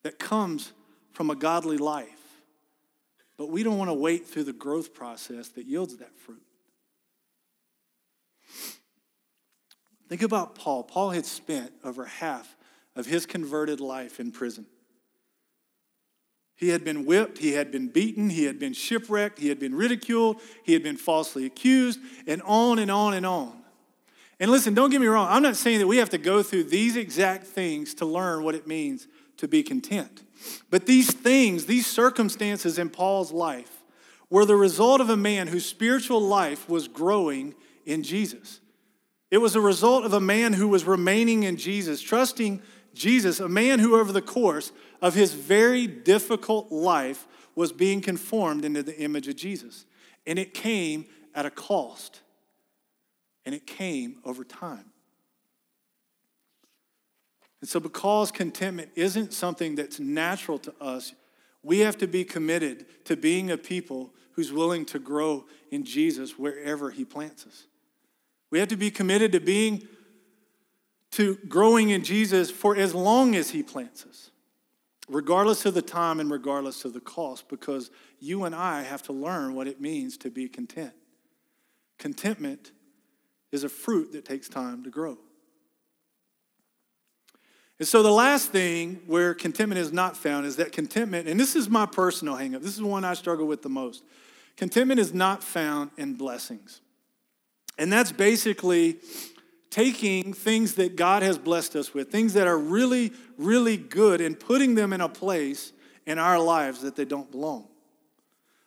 that 0.02 0.18
comes 0.18 0.72
from 1.12 1.30
a 1.30 1.36
godly 1.36 1.78
life, 1.78 2.08
but 3.36 3.50
we 3.50 3.62
don't 3.62 3.78
want 3.78 3.90
to 3.90 3.94
wait 3.94 4.26
through 4.26 4.44
the 4.44 4.52
growth 4.52 4.94
process 4.94 5.48
that 5.50 5.66
yields 5.66 5.96
that 5.98 6.16
fruit. 6.16 6.42
Think 10.08 10.22
about 10.22 10.54
Paul. 10.54 10.84
Paul 10.84 11.10
had 11.10 11.26
spent 11.26 11.72
over 11.84 12.04
half 12.04 12.55
of 12.96 13.06
his 13.06 13.26
converted 13.26 13.80
life 13.80 14.18
in 14.18 14.32
prison. 14.32 14.66
He 16.56 16.70
had 16.70 16.84
been 16.84 17.04
whipped, 17.04 17.38
he 17.38 17.52
had 17.52 17.70
been 17.70 17.88
beaten, 17.88 18.30
he 18.30 18.44
had 18.44 18.58
been 18.58 18.72
shipwrecked, 18.72 19.38
he 19.38 19.50
had 19.50 19.58
been 19.58 19.74
ridiculed, 19.74 20.40
he 20.64 20.72
had 20.72 20.82
been 20.82 20.96
falsely 20.96 21.44
accused, 21.44 22.00
and 22.26 22.40
on 22.42 22.78
and 22.78 22.90
on 22.90 23.12
and 23.12 23.26
on. 23.26 23.52
And 24.40 24.50
listen, 24.50 24.72
don't 24.72 24.90
get 24.90 25.00
me 25.00 25.06
wrong, 25.06 25.28
I'm 25.30 25.42
not 25.42 25.56
saying 25.56 25.80
that 25.80 25.86
we 25.86 25.98
have 25.98 26.10
to 26.10 26.18
go 26.18 26.42
through 26.42 26.64
these 26.64 26.96
exact 26.96 27.46
things 27.46 27.94
to 27.94 28.06
learn 28.06 28.42
what 28.42 28.54
it 28.54 28.66
means 28.66 29.06
to 29.36 29.46
be 29.46 29.62
content. 29.62 30.22
But 30.70 30.86
these 30.86 31.12
things, 31.12 31.66
these 31.66 31.86
circumstances 31.86 32.78
in 32.78 32.88
Paul's 32.88 33.32
life, 33.32 33.82
were 34.30 34.46
the 34.46 34.56
result 34.56 35.00
of 35.00 35.10
a 35.10 35.16
man 35.16 35.48
whose 35.48 35.66
spiritual 35.66 36.20
life 36.20 36.68
was 36.68 36.88
growing 36.88 37.54
in 37.84 38.02
Jesus. 38.02 38.60
It 39.30 39.38
was 39.38 39.56
a 39.56 39.60
result 39.60 40.04
of 40.04 40.12
a 40.12 40.20
man 40.20 40.54
who 40.54 40.68
was 40.68 40.84
remaining 40.84 41.42
in 41.42 41.56
Jesus, 41.56 42.00
trusting 42.00 42.62
Jesus, 42.96 43.38
a 43.38 43.48
man 43.48 43.78
who, 43.78 43.96
over 43.96 44.10
the 44.10 44.22
course 44.22 44.72
of 45.00 45.14
his 45.14 45.34
very 45.34 45.86
difficult 45.86 46.72
life, 46.72 47.26
was 47.54 47.72
being 47.72 48.00
conformed 48.00 48.64
into 48.64 48.82
the 48.82 48.98
image 48.98 49.28
of 49.28 49.36
Jesus. 49.36 49.84
And 50.26 50.38
it 50.38 50.54
came 50.54 51.06
at 51.34 51.46
a 51.46 51.50
cost, 51.50 52.22
and 53.44 53.54
it 53.54 53.66
came 53.66 54.16
over 54.24 54.42
time. 54.42 54.86
And 57.60 57.68
so, 57.68 57.78
because 57.78 58.32
contentment 58.32 58.90
isn't 58.94 59.32
something 59.32 59.74
that's 59.74 60.00
natural 60.00 60.58
to 60.60 60.74
us, 60.80 61.12
we 61.62 61.80
have 61.80 61.98
to 61.98 62.06
be 62.06 62.24
committed 62.24 62.86
to 63.04 63.16
being 63.16 63.50
a 63.50 63.58
people 63.58 64.12
who's 64.32 64.52
willing 64.52 64.84
to 64.86 64.98
grow 64.98 65.46
in 65.70 65.84
Jesus 65.84 66.38
wherever 66.38 66.90
He 66.90 67.04
plants 67.04 67.46
us. 67.46 67.66
We 68.50 68.58
have 68.58 68.68
to 68.68 68.76
be 68.76 68.90
committed 68.90 69.32
to 69.32 69.40
being 69.40 69.88
to 71.12 71.36
growing 71.48 71.90
in 71.90 72.04
Jesus 72.04 72.50
for 72.50 72.76
as 72.76 72.94
long 72.94 73.34
as 73.34 73.50
He 73.50 73.62
plants 73.62 74.04
us, 74.06 74.30
regardless 75.08 75.64
of 75.66 75.74
the 75.74 75.82
time 75.82 76.20
and 76.20 76.30
regardless 76.30 76.84
of 76.84 76.92
the 76.92 77.00
cost, 77.00 77.48
because 77.48 77.90
you 78.20 78.44
and 78.44 78.54
I 78.54 78.82
have 78.82 79.02
to 79.04 79.12
learn 79.12 79.54
what 79.54 79.66
it 79.66 79.80
means 79.80 80.16
to 80.18 80.30
be 80.30 80.48
content. 80.48 80.92
Contentment 81.98 82.72
is 83.52 83.64
a 83.64 83.68
fruit 83.68 84.12
that 84.12 84.24
takes 84.24 84.48
time 84.48 84.84
to 84.84 84.90
grow. 84.90 85.18
And 87.78 87.86
so 87.86 88.02
the 88.02 88.10
last 88.10 88.50
thing 88.50 89.02
where 89.06 89.34
contentment 89.34 89.78
is 89.78 89.92
not 89.92 90.16
found 90.16 90.46
is 90.46 90.56
that 90.56 90.72
contentment, 90.72 91.28
and 91.28 91.38
this 91.38 91.54
is 91.54 91.68
my 91.68 91.84
personal 91.84 92.34
hangup, 92.34 92.62
this 92.62 92.74
is 92.74 92.82
one 92.82 93.04
I 93.04 93.14
struggle 93.14 93.46
with 93.46 93.62
the 93.62 93.68
most. 93.68 94.02
Contentment 94.56 94.98
is 94.98 95.12
not 95.12 95.44
found 95.44 95.90
in 95.98 96.14
blessings. 96.14 96.80
And 97.78 97.92
that's 97.92 98.12
basically 98.12 98.96
taking 99.76 100.32
things 100.32 100.76
that 100.76 100.96
God 100.96 101.22
has 101.22 101.36
blessed 101.36 101.76
us 101.76 101.92
with, 101.92 102.10
things 102.10 102.32
that 102.32 102.46
are 102.46 102.56
really, 102.56 103.12
really 103.36 103.76
good, 103.76 104.22
and 104.22 104.40
putting 104.40 104.74
them 104.74 104.94
in 104.94 105.02
a 105.02 105.08
place 105.08 105.74
in 106.06 106.18
our 106.18 106.38
lives 106.38 106.80
that 106.80 106.96
they 106.96 107.04
don't 107.04 107.30
belong. 107.30 107.68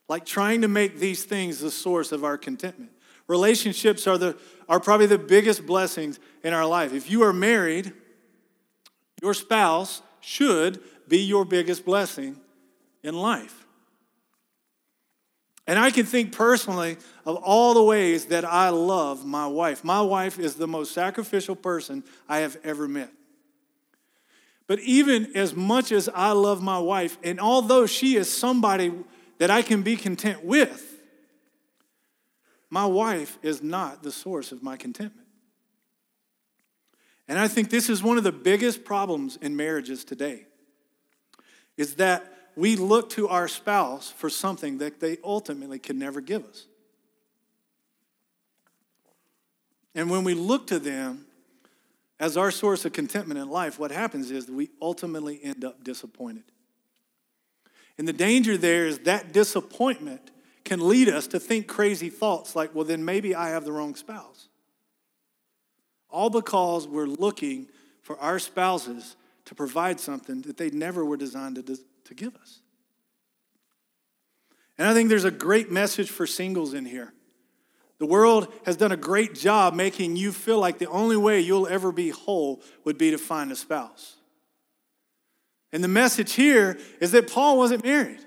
Like 0.07 0.23
trying 0.23 0.61
to 0.61 0.67
make 0.67 0.99
these 0.99 1.23
things 1.23 1.61
the 1.61 1.71
source 1.71 2.11
of 2.11 2.23
our 2.23 2.37
contentment. 2.37 2.91
Relationships 3.25 4.05
are, 4.05 4.19
the, 4.19 4.37
are 4.67 4.79
probably 4.79 5.07
the 5.07 5.17
biggest 5.17 5.65
blessings 5.65 6.19
in 6.43 6.53
our 6.53 6.67
life. 6.67 6.93
If 6.93 7.09
you 7.09 7.23
are 7.23 7.33
married, 7.33 7.91
your 9.19 9.33
spouse 9.33 10.03
should 10.19 10.79
be 11.07 11.21
your 11.23 11.43
biggest 11.43 11.85
blessing 11.85 12.39
in 13.01 13.15
life. 13.15 13.58
And 15.69 15.77
I 15.77 15.91
can 15.91 16.03
think 16.03 16.31
personally 16.31 16.97
of 17.27 17.35
all 17.35 17.75
the 17.75 17.83
ways 17.83 18.25
that 18.25 18.43
I 18.43 18.69
love 18.69 19.23
my 19.23 19.45
wife. 19.45 19.83
My 19.83 20.01
wife 20.01 20.39
is 20.39 20.55
the 20.55 20.67
most 20.67 20.93
sacrificial 20.93 21.55
person 21.55 22.03
I 22.27 22.39
have 22.39 22.57
ever 22.63 22.87
met. 22.87 23.11
But 24.65 24.79
even 24.79 25.37
as 25.37 25.53
much 25.53 25.91
as 25.91 26.09
I 26.09 26.31
love 26.31 26.63
my 26.63 26.79
wife, 26.79 27.19
and 27.23 27.39
although 27.39 27.85
she 27.85 28.15
is 28.15 28.35
somebody 28.35 28.91
that 29.37 29.51
I 29.51 29.61
can 29.61 29.83
be 29.83 29.95
content 29.95 30.43
with, 30.43 31.03
my 32.71 32.87
wife 32.87 33.37
is 33.43 33.61
not 33.61 34.01
the 34.01 34.11
source 34.11 34.51
of 34.51 34.63
my 34.63 34.75
contentment. 34.75 35.27
And 37.27 37.37
I 37.37 37.47
think 37.47 37.69
this 37.69 37.91
is 37.91 38.01
one 38.01 38.17
of 38.17 38.23
the 38.23 38.31
biggest 38.31 38.83
problems 38.83 39.37
in 39.39 39.55
marriages 39.55 40.03
today 40.03 40.47
is 41.77 41.97
that 41.97 42.38
we 42.55 42.75
look 42.75 43.09
to 43.11 43.27
our 43.27 43.47
spouse 43.47 44.11
for 44.11 44.29
something 44.29 44.79
that 44.79 44.99
they 44.99 45.17
ultimately 45.23 45.79
can 45.79 45.97
never 45.97 46.21
give 46.21 46.45
us. 46.45 46.65
And 49.95 50.09
when 50.09 50.23
we 50.23 50.33
look 50.33 50.67
to 50.67 50.79
them 50.79 51.25
as 52.19 52.37
our 52.37 52.51
source 52.51 52.85
of 52.85 52.93
contentment 52.93 53.39
in 53.39 53.49
life, 53.49 53.79
what 53.79 53.91
happens 53.91 54.31
is 54.31 54.49
we 54.49 54.69
ultimately 54.81 55.39
end 55.43 55.63
up 55.63 55.83
disappointed. 55.83 56.43
And 57.97 58.07
the 58.07 58.13
danger 58.13 58.57
there 58.57 58.87
is 58.87 58.99
that 58.99 59.33
disappointment 59.33 60.31
can 60.63 60.87
lead 60.87 61.09
us 61.09 61.27
to 61.27 61.39
think 61.39 61.67
crazy 61.67 62.09
thoughts 62.09 62.55
like, 62.55 62.75
well, 62.75 62.85
then 62.85 63.03
maybe 63.03 63.33
I 63.35 63.49
have 63.49 63.65
the 63.65 63.71
wrong 63.71 63.95
spouse. 63.95 64.47
All 66.09 66.29
because 66.29 66.87
we're 66.87 67.05
looking 67.05 67.67
for 68.01 68.17
our 68.19 68.39
spouses 68.39 69.15
to 69.45 69.55
provide 69.55 69.99
something 69.99 70.41
that 70.43 70.57
they 70.57 70.69
never 70.69 71.03
were 71.03 71.17
designed 71.17 71.55
to, 71.55 71.77
to 72.09 72.15
give 72.15 72.35
us. 72.35 72.59
And 74.77 74.87
I 74.87 74.93
think 74.93 75.09
there's 75.09 75.25
a 75.25 75.31
great 75.31 75.71
message 75.71 76.09
for 76.09 76.27
singles 76.27 76.73
in 76.73 76.85
here. 76.85 77.13
The 77.99 78.05
world 78.05 78.51
has 78.65 78.77
done 78.77 78.91
a 78.91 78.97
great 78.97 79.35
job 79.35 79.73
making 79.73 80.15
you 80.15 80.31
feel 80.31 80.59
like 80.59 80.79
the 80.79 80.89
only 80.89 81.17
way 81.17 81.39
you'll 81.39 81.67
ever 81.67 81.91
be 81.91 82.09
whole 82.09 82.61
would 82.85 82.97
be 82.97 83.11
to 83.11 83.17
find 83.17 83.51
a 83.51 83.55
spouse. 83.55 84.15
And 85.71 85.83
the 85.83 85.89
message 85.89 86.33
here 86.33 86.79
is 86.99 87.11
that 87.11 87.29
Paul 87.29 87.57
wasn't 87.57 87.83
married. 87.83 88.25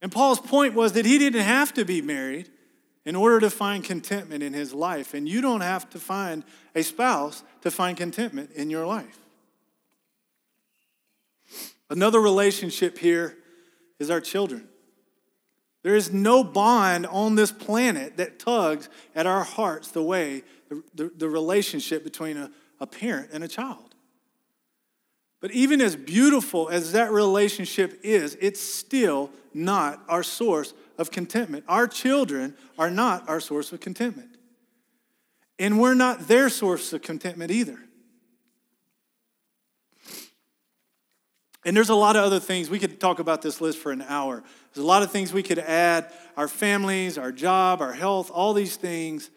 And 0.00 0.10
Paul's 0.10 0.40
point 0.40 0.74
was 0.74 0.92
that 0.92 1.04
he 1.04 1.18
didn't 1.18 1.42
have 1.42 1.74
to 1.74 1.84
be 1.84 2.00
married 2.00 2.48
in 3.04 3.16
order 3.16 3.40
to 3.40 3.50
find 3.50 3.82
contentment 3.82 4.42
in 4.42 4.52
his 4.52 4.72
life. 4.72 5.12
And 5.12 5.28
you 5.28 5.40
don't 5.40 5.60
have 5.60 5.90
to 5.90 5.98
find 5.98 6.44
a 6.74 6.82
spouse 6.82 7.42
to 7.62 7.70
find 7.70 7.96
contentment 7.96 8.52
in 8.52 8.70
your 8.70 8.86
life. 8.86 9.21
Another 11.92 12.22
relationship 12.22 12.96
here 12.96 13.36
is 13.98 14.10
our 14.10 14.20
children. 14.20 14.66
There 15.82 15.94
is 15.94 16.10
no 16.10 16.42
bond 16.42 17.04
on 17.04 17.34
this 17.34 17.52
planet 17.52 18.16
that 18.16 18.38
tugs 18.38 18.88
at 19.14 19.26
our 19.26 19.44
hearts 19.44 19.90
the 19.90 20.02
way 20.02 20.42
the, 20.70 20.82
the, 20.94 21.12
the 21.14 21.28
relationship 21.28 22.02
between 22.02 22.38
a, 22.38 22.50
a 22.80 22.86
parent 22.86 23.28
and 23.34 23.44
a 23.44 23.48
child. 23.48 23.94
But 25.42 25.50
even 25.50 25.82
as 25.82 25.94
beautiful 25.94 26.70
as 26.70 26.92
that 26.92 27.12
relationship 27.12 28.00
is, 28.02 28.38
it's 28.40 28.60
still 28.60 29.28
not 29.52 30.02
our 30.08 30.22
source 30.22 30.72
of 30.96 31.10
contentment. 31.10 31.62
Our 31.68 31.86
children 31.86 32.56
are 32.78 32.90
not 32.90 33.28
our 33.28 33.38
source 33.38 33.70
of 33.70 33.80
contentment. 33.80 34.38
And 35.58 35.78
we're 35.78 35.92
not 35.92 36.26
their 36.26 36.48
source 36.48 36.94
of 36.94 37.02
contentment 37.02 37.50
either. 37.50 37.81
And 41.64 41.76
there's 41.76 41.90
a 41.90 41.94
lot 41.94 42.16
of 42.16 42.24
other 42.24 42.40
things. 42.40 42.68
We 42.68 42.78
could 42.78 42.98
talk 43.00 43.18
about 43.18 43.40
this 43.40 43.60
list 43.60 43.78
for 43.78 43.92
an 43.92 44.02
hour. 44.02 44.42
There's 44.72 44.82
a 44.82 44.86
lot 44.86 45.02
of 45.02 45.12
things 45.12 45.32
we 45.32 45.42
could 45.42 45.60
add 45.60 46.12
our 46.36 46.48
families, 46.48 47.18
our 47.18 47.30
job, 47.30 47.80
our 47.80 47.92
health, 47.92 48.30
all 48.32 48.52
these 48.52 48.76
things 48.76 49.30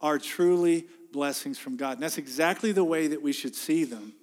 are 0.00 0.18
truly 0.18 0.86
blessings 1.12 1.58
from 1.58 1.76
God. 1.76 1.94
And 1.94 2.02
that's 2.02 2.18
exactly 2.18 2.72
the 2.72 2.84
way 2.84 3.08
that 3.08 3.20
we 3.20 3.32
should 3.32 3.54
see 3.54 3.84
them. 3.84 4.14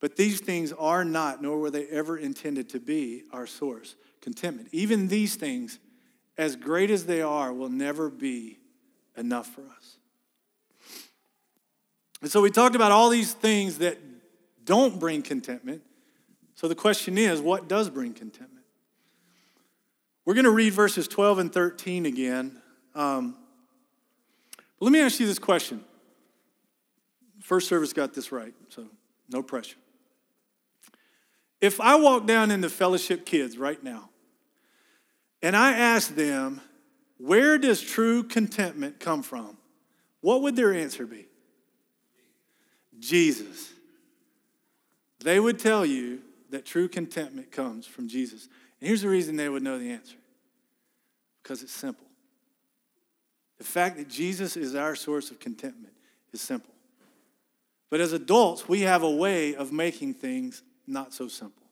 But 0.00 0.16
these 0.16 0.40
things 0.40 0.72
are 0.72 1.04
not, 1.04 1.42
nor 1.42 1.58
were 1.58 1.70
they 1.70 1.86
ever 1.86 2.18
intended 2.18 2.68
to 2.70 2.80
be, 2.80 3.24
our 3.32 3.46
source. 3.46 3.96
Contentment. 4.20 4.68
Even 4.72 5.08
these 5.08 5.36
things, 5.36 5.78
as 6.36 6.56
great 6.56 6.90
as 6.90 7.06
they 7.06 7.22
are, 7.22 7.52
will 7.52 7.68
never 7.68 8.10
be 8.10 8.58
enough 9.16 9.46
for 9.46 9.62
us. 9.62 9.96
And 12.20 12.30
so 12.30 12.40
we 12.40 12.50
talked 12.50 12.74
about 12.74 12.92
all 12.92 13.08
these 13.08 13.32
things 13.32 13.78
that 13.78 13.98
don't 14.64 14.98
bring 14.98 15.22
contentment. 15.22 15.82
So 16.56 16.68
the 16.68 16.74
question 16.74 17.18
is, 17.18 17.40
what 17.40 17.68
does 17.68 17.90
bring 17.90 18.14
contentment? 18.14 18.64
We're 20.24 20.34
going 20.34 20.44
to 20.44 20.50
read 20.50 20.72
verses 20.72 21.06
12 21.06 21.38
and 21.38 21.52
13 21.52 22.06
again. 22.06 22.60
Um, 22.94 23.36
let 24.80 24.90
me 24.90 25.00
ask 25.00 25.20
you 25.20 25.26
this 25.26 25.38
question. 25.38 25.84
First 27.40 27.68
service 27.68 27.92
got 27.92 28.14
this 28.14 28.32
right, 28.32 28.54
so 28.70 28.86
no 29.28 29.42
pressure. 29.42 29.76
If 31.60 31.80
I 31.80 31.94
walk 31.96 32.26
down 32.26 32.50
into 32.50 32.68
Fellowship 32.68 33.24
Kids 33.24 33.56
right 33.56 33.82
now 33.82 34.10
and 35.42 35.54
I 35.54 35.72
ask 35.72 36.14
them, 36.14 36.60
where 37.18 37.58
does 37.58 37.80
true 37.80 38.22
contentment 38.22 38.98
come 38.98 39.22
from? 39.22 39.56
What 40.22 40.42
would 40.42 40.56
their 40.56 40.74
answer 40.74 41.06
be? 41.06 41.28
Jesus. 42.98 43.72
They 45.20 45.38
would 45.38 45.58
tell 45.58 45.86
you 45.86 46.22
that 46.56 46.64
true 46.64 46.88
contentment 46.88 47.52
comes 47.52 47.86
from 47.86 48.08
Jesus. 48.08 48.48
And 48.80 48.88
here's 48.88 49.02
the 49.02 49.10
reason 49.10 49.36
they 49.36 49.46
would 49.46 49.62
know 49.62 49.78
the 49.78 49.90
answer 49.90 50.16
because 51.42 51.62
it's 51.62 51.70
simple. 51.70 52.06
The 53.58 53.64
fact 53.64 53.98
that 53.98 54.08
Jesus 54.08 54.56
is 54.56 54.74
our 54.74 54.96
source 54.96 55.30
of 55.30 55.38
contentment 55.38 55.92
is 56.32 56.40
simple. 56.40 56.72
But 57.90 58.00
as 58.00 58.14
adults, 58.14 58.66
we 58.66 58.80
have 58.80 59.02
a 59.02 59.10
way 59.10 59.54
of 59.54 59.70
making 59.70 60.14
things 60.14 60.62
not 60.86 61.12
so 61.12 61.28
simple. 61.28 61.62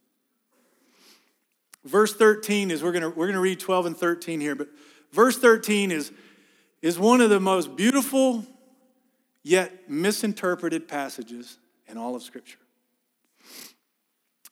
Verse 1.83 2.15
13 2.15 2.71
is, 2.71 2.83
we're 2.83 2.93
going 2.93 3.03
to 3.03 3.09
we're 3.09 3.27
going 3.27 3.37
to 3.37 3.41
read 3.41 3.61
12 3.61 3.87
and 3.87 3.97
13 3.97 4.39
here, 4.39 4.55
but 4.55 4.69
verse 5.13 5.39
13 5.39 5.93
is, 5.93 6.13
is 6.83 6.99
one 6.99 7.23
of 7.23 7.31
the 7.31 7.41
most 7.41 7.75
beautiful 7.75 8.45
yet 9.43 9.89
misinterpreted 9.89 10.87
passages 10.87 11.57
in 11.89 11.97
all 11.97 12.15
of 12.15 12.23
Scripture 12.23 12.59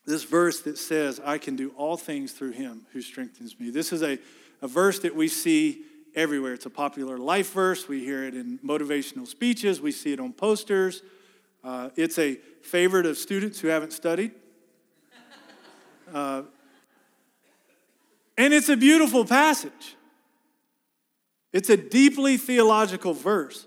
this 0.04 0.24
verse 0.24 0.60
that 0.60 0.78
says, 0.78 1.20
I 1.24 1.38
can 1.38 1.56
do 1.56 1.72
all 1.76 1.96
things 1.96 2.32
through 2.32 2.52
him 2.52 2.86
who 2.92 3.00
strengthens 3.00 3.58
me. 3.58 3.70
This 3.70 3.92
is 3.92 4.02
a, 4.02 4.18
a 4.60 4.68
verse 4.68 4.98
that 5.00 5.14
we 5.14 5.28
see 5.28 5.82
everywhere. 6.14 6.54
It's 6.54 6.66
a 6.66 6.70
popular 6.70 7.18
life 7.18 7.52
verse. 7.52 7.88
We 7.88 8.04
hear 8.04 8.24
it 8.24 8.34
in 8.34 8.58
motivational 8.58 9.26
speeches, 9.26 9.80
we 9.80 9.92
see 9.92 10.12
it 10.12 10.20
on 10.20 10.32
posters. 10.32 11.02
Uh, 11.64 11.90
it's 11.94 12.18
a 12.18 12.34
favorite 12.62 13.06
of 13.06 13.16
students 13.16 13.60
who 13.60 13.68
haven't 13.68 13.92
studied. 13.92 14.32
Uh, 16.12 16.42
and 18.36 18.52
it's 18.52 18.68
a 18.68 18.76
beautiful 18.76 19.24
passage. 19.24 19.96
It's 21.52 21.70
a 21.70 21.76
deeply 21.76 22.36
theological 22.36 23.14
verse, 23.14 23.66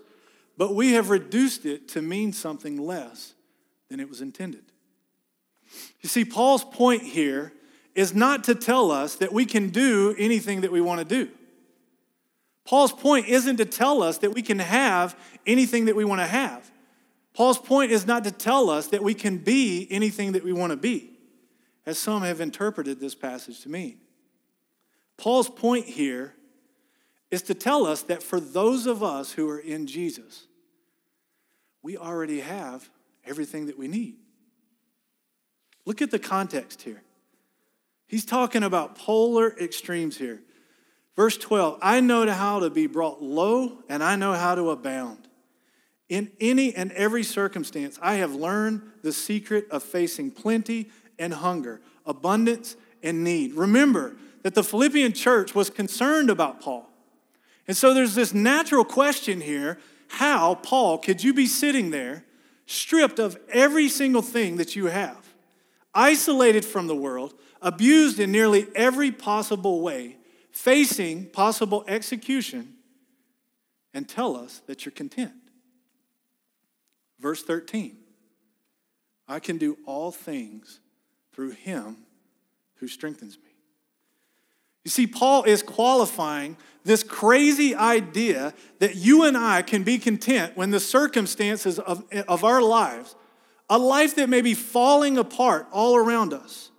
but 0.56 0.74
we 0.74 0.92
have 0.92 1.10
reduced 1.10 1.66
it 1.66 1.88
to 1.88 2.02
mean 2.02 2.32
something 2.32 2.76
less 2.76 3.34
than 3.88 3.98
it 3.98 4.08
was 4.08 4.20
intended. 4.20 4.65
You 6.00 6.08
see, 6.08 6.24
Paul's 6.24 6.64
point 6.64 7.02
here 7.02 7.52
is 7.94 8.14
not 8.14 8.44
to 8.44 8.54
tell 8.54 8.90
us 8.90 9.16
that 9.16 9.32
we 9.32 9.46
can 9.46 9.70
do 9.70 10.14
anything 10.18 10.60
that 10.60 10.72
we 10.72 10.80
want 10.80 11.00
to 11.00 11.04
do. 11.04 11.30
Paul's 12.64 12.92
point 12.92 13.26
isn't 13.26 13.56
to 13.56 13.64
tell 13.64 14.02
us 14.02 14.18
that 14.18 14.34
we 14.34 14.42
can 14.42 14.58
have 14.58 15.18
anything 15.46 15.86
that 15.86 15.96
we 15.96 16.04
want 16.04 16.20
to 16.20 16.26
have. 16.26 16.70
Paul's 17.32 17.58
point 17.58 17.92
is 17.92 18.06
not 18.06 18.24
to 18.24 18.30
tell 18.30 18.70
us 18.70 18.88
that 18.88 19.02
we 19.02 19.14
can 19.14 19.38
be 19.38 19.86
anything 19.90 20.32
that 20.32 20.42
we 20.42 20.52
want 20.52 20.72
to 20.72 20.76
be, 20.76 21.10
as 21.84 21.98
some 21.98 22.22
have 22.22 22.40
interpreted 22.40 22.98
this 22.98 23.14
passage 23.14 23.60
to 23.62 23.68
mean. 23.68 23.98
Paul's 25.16 25.48
point 25.48 25.86
here 25.86 26.34
is 27.30 27.42
to 27.42 27.54
tell 27.54 27.86
us 27.86 28.02
that 28.02 28.22
for 28.22 28.40
those 28.40 28.86
of 28.86 29.02
us 29.02 29.32
who 29.32 29.48
are 29.48 29.58
in 29.58 29.86
Jesus, 29.86 30.46
we 31.82 31.96
already 31.96 32.40
have 32.40 32.88
everything 33.24 33.66
that 33.66 33.78
we 33.78 33.88
need. 33.88 34.16
Look 35.86 36.02
at 36.02 36.10
the 36.10 36.18
context 36.18 36.82
here. 36.82 37.02
He's 38.06 38.24
talking 38.24 38.62
about 38.62 38.96
polar 38.96 39.56
extremes 39.58 40.18
here. 40.18 40.42
Verse 41.14 41.38
12 41.38 41.78
I 41.80 42.00
know 42.00 42.30
how 42.30 42.60
to 42.60 42.68
be 42.68 42.86
brought 42.86 43.22
low, 43.22 43.78
and 43.88 44.04
I 44.04 44.16
know 44.16 44.34
how 44.34 44.54
to 44.54 44.70
abound. 44.70 45.28
In 46.08 46.30
any 46.40 46.74
and 46.74 46.92
every 46.92 47.24
circumstance, 47.24 47.98
I 48.00 48.14
have 48.14 48.34
learned 48.34 48.82
the 49.02 49.12
secret 49.12 49.66
of 49.70 49.82
facing 49.82 50.30
plenty 50.30 50.90
and 51.18 51.32
hunger, 51.34 51.80
abundance 52.04 52.76
and 53.02 53.24
need. 53.24 53.54
Remember 53.54 54.16
that 54.42 54.54
the 54.54 54.62
Philippian 54.62 55.12
church 55.12 55.54
was 55.54 55.70
concerned 55.70 56.30
about 56.30 56.60
Paul. 56.60 56.88
And 57.66 57.76
so 57.76 57.92
there's 57.92 58.14
this 58.14 58.32
natural 58.32 58.84
question 58.84 59.40
here 59.40 59.78
how, 60.08 60.54
Paul, 60.54 60.98
could 60.98 61.24
you 61.24 61.34
be 61.34 61.46
sitting 61.46 61.90
there 61.90 62.24
stripped 62.66 63.18
of 63.18 63.36
every 63.48 63.88
single 63.88 64.22
thing 64.22 64.56
that 64.56 64.76
you 64.76 64.86
have? 64.86 65.25
Isolated 65.96 66.64
from 66.64 66.86
the 66.86 66.94
world, 66.94 67.34
abused 67.60 68.20
in 68.20 68.30
nearly 68.30 68.68
every 68.76 69.10
possible 69.10 69.80
way, 69.80 70.18
facing 70.52 71.26
possible 71.26 71.84
execution, 71.88 72.74
and 73.92 74.08
tell 74.08 74.36
us 74.36 74.60
that 74.66 74.84
you're 74.84 74.92
content. 74.92 75.32
Verse 77.18 77.42
13 77.42 77.96
I 79.26 79.40
can 79.40 79.58
do 79.58 79.76
all 79.86 80.12
things 80.12 80.78
through 81.32 81.50
him 81.50 81.96
who 82.76 82.86
strengthens 82.86 83.36
me. 83.38 83.50
You 84.84 84.90
see, 84.90 85.08
Paul 85.08 85.42
is 85.42 85.64
qualifying 85.64 86.56
this 86.84 87.02
crazy 87.02 87.74
idea 87.74 88.54
that 88.78 88.94
you 88.94 89.24
and 89.24 89.36
I 89.36 89.62
can 89.62 89.82
be 89.82 89.98
content 89.98 90.56
when 90.56 90.70
the 90.70 90.78
circumstances 90.78 91.80
of, 91.80 92.04
of 92.28 92.44
our 92.44 92.62
lives 92.62 93.16
a 93.68 93.78
life 93.78 94.14
that 94.16 94.28
may 94.28 94.40
be 94.40 94.54
falling 94.54 95.18
apart 95.18 95.66
all 95.72 95.96
around 95.96 96.32
us 96.32 96.70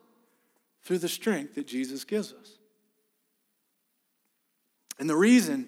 through 0.83 0.99
the 0.99 1.09
strength 1.09 1.55
that 1.55 1.67
Jesus 1.67 2.03
gives 2.05 2.31
us. 2.33 2.57
And 4.99 5.09
the 5.09 5.15
reason 5.15 5.67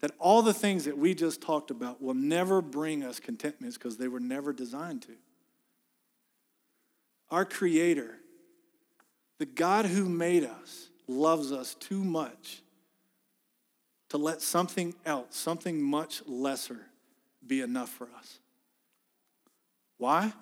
that 0.00 0.12
all 0.18 0.42
the 0.42 0.54
things 0.54 0.84
that 0.84 0.98
we 0.98 1.14
just 1.14 1.40
talked 1.40 1.70
about 1.70 2.02
will 2.02 2.14
never 2.14 2.60
bring 2.60 3.04
us 3.04 3.20
contentment 3.20 3.70
is 3.70 3.78
because 3.78 3.96
they 3.96 4.08
were 4.08 4.20
never 4.20 4.52
designed 4.52 5.02
to. 5.02 5.12
Our 7.30 7.44
Creator, 7.44 8.16
the 9.38 9.46
God 9.46 9.86
who 9.86 10.08
made 10.08 10.44
us, 10.44 10.88
loves 11.06 11.52
us 11.52 11.74
too 11.74 12.02
much 12.02 12.62
to 14.08 14.18
let 14.18 14.42
something 14.42 14.94
else, 15.06 15.36
something 15.36 15.80
much 15.80 16.22
lesser, 16.26 16.86
be 17.46 17.60
enough 17.60 17.88
for 17.88 18.08
us. 18.18 18.40
Why? 20.00 20.32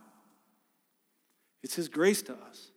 It's 1.64 1.74
His 1.74 1.88
grace 1.88 2.22
to 2.22 2.32
us. 2.32 2.70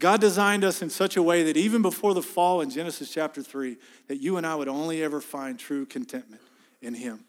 God 0.00 0.20
designed 0.20 0.64
us 0.64 0.80
in 0.80 0.88
such 0.88 1.16
a 1.16 1.22
way 1.22 1.42
that 1.42 1.56
even 1.56 1.82
before 1.82 2.14
the 2.14 2.22
fall 2.22 2.62
in 2.62 2.70
Genesis 2.70 3.12
chapter 3.12 3.42
3, 3.42 3.76
that 4.06 4.16
you 4.16 4.38
and 4.38 4.46
I 4.46 4.54
would 4.54 4.68
only 4.68 5.02
ever 5.02 5.20
find 5.20 5.58
true 5.58 5.84
contentment 5.84 6.40
in 6.80 6.94
Him. 6.94 7.20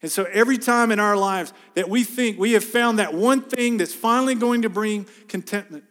And 0.00 0.10
so 0.10 0.24
every 0.32 0.56
time 0.56 0.90
in 0.90 0.98
our 0.98 1.18
lives 1.18 1.52
that 1.74 1.90
we 1.90 2.02
think 2.02 2.38
we 2.38 2.52
have 2.52 2.64
found 2.64 2.98
that 2.98 3.12
one 3.12 3.42
thing 3.42 3.76
that's 3.76 3.94
finally 3.94 4.34
going 4.34 4.62
to 4.62 4.70
bring 4.70 5.06
contentment, 5.28 5.84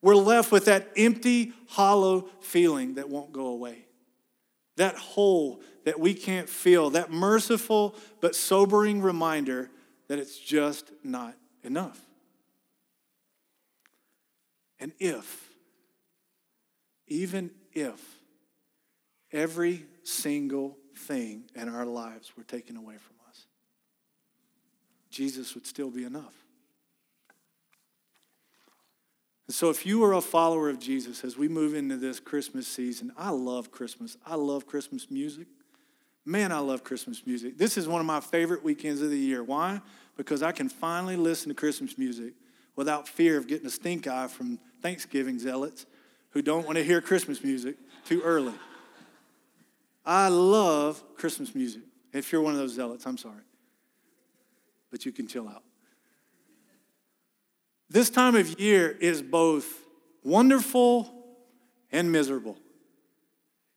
we're 0.00 0.14
left 0.14 0.50
with 0.50 0.64
that 0.64 0.88
empty, 0.96 1.52
hollow 1.68 2.30
feeling 2.40 2.94
that 2.94 3.10
won't 3.10 3.32
go 3.32 3.48
away. 3.48 3.84
That 4.76 4.96
hole 4.96 5.60
that 5.84 6.00
we 6.00 6.14
can't 6.14 6.48
fill, 6.48 6.90
that 6.90 7.10
merciful 7.10 7.94
but 8.22 8.34
sobering 8.34 9.02
reminder 9.02 9.70
that 10.08 10.18
it's 10.18 10.38
just 10.38 10.90
not 11.04 11.34
enough. 11.62 12.00
And 14.80 14.92
if, 14.98 15.50
even 17.06 17.50
if, 17.72 18.00
every 19.32 19.84
single 20.04 20.76
thing 20.96 21.44
in 21.54 21.68
our 21.68 21.86
lives 21.86 22.32
were 22.36 22.44
taken 22.44 22.76
away 22.76 22.96
from 22.96 23.16
us, 23.28 23.46
Jesus 25.10 25.54
would 25.54 25.66
still 25.66 25.90
be 25.90 26.04
enough. 26.04 26.34
And 29.46 29.54
so, 29.54 29.70
if 29.70 29.86
you 29.86 30.04
are 30.04 30.12
a 30.12 30.20
follower 30.20 30.68
of 30.68 30.78
Jesus 30.78 31.24
as 31.24 31.38
we 31.38 31.48
move 31.48 31.74
into 31.74 31.96
this 31.96 32.20
Christmas 32.20 32.68
season, 32.68 33.12
I 33.16 33.30
love 33.30 33.70
Christmas. 33.70 34.18
I 34.26 34.34
love 34.34 34.66
Christmas 34.66 35.10
music. 35.10 35.46
Man, 36.28 36.52
I 36.52 36.58
love 36.58 36.84
Christmas 36.84 37.26
music. 37.26 37.56
This 37.56 37.78
is 37.78 37.88
one 37.88 38.00
of 38.00 38.06
my 38.06 38.20
favorite 38.20 38.62
weekends 38.62 39.00
of 39.00 39.08
the 39.08 39.18
year. 39.18 39.42
Why? 39.42 39.80
Because 40.14 40.42
I 40.42 40.52
can 40.52 40.68
finally 40.68 41.16
listen 41.16 41.48
to 41.48 41.54
Christmas 41.54 41.96
music 41.96 42.34
without 42.76 43.08
fear 43.08 43.38
of 43.38 43.46
getting 43.46 43.66
a 43.66 43.70
stink 43.70 44.06
eye 44.06 44.26
from 44.26 44.58
Thanksgiving 44.82 45.38
zealots 45.38 45.86
who 46.32 46.42
don't 46.42 46.66
want 46.66 46.76
to 46.76 46.84
hear 46.84 47.00
Christmas 47.00 47.42
music 47.42 47.76
too 48.04 48.20
early. 48.20 48.52
I 50.04 50.28
love 50.28 51.02
Christmas 51.16 51.54
music. 51.54 51.80
If 52.12 52.30
you're 52.30 52.42
one 52.42 52.52
of 52.52 52.58
those 52.58 52.74
zealots, 52.74 53.06
I'm 53.06 53.16
sorry. 53.16 53.40
But 54.90 55.06
you 55.06 55.12
can 55.12 55.28
chill 55.28 55.48
out. 55.48 55.62
This 57.88 58.10
time 58.10 58.36
of 58.36 58.60
year 58.60 58.90
is 58.90 59.22
both 59.22 59.66
wonderful 60.22 61.10
and 61.90 62.12
miserable. 62.12 62.58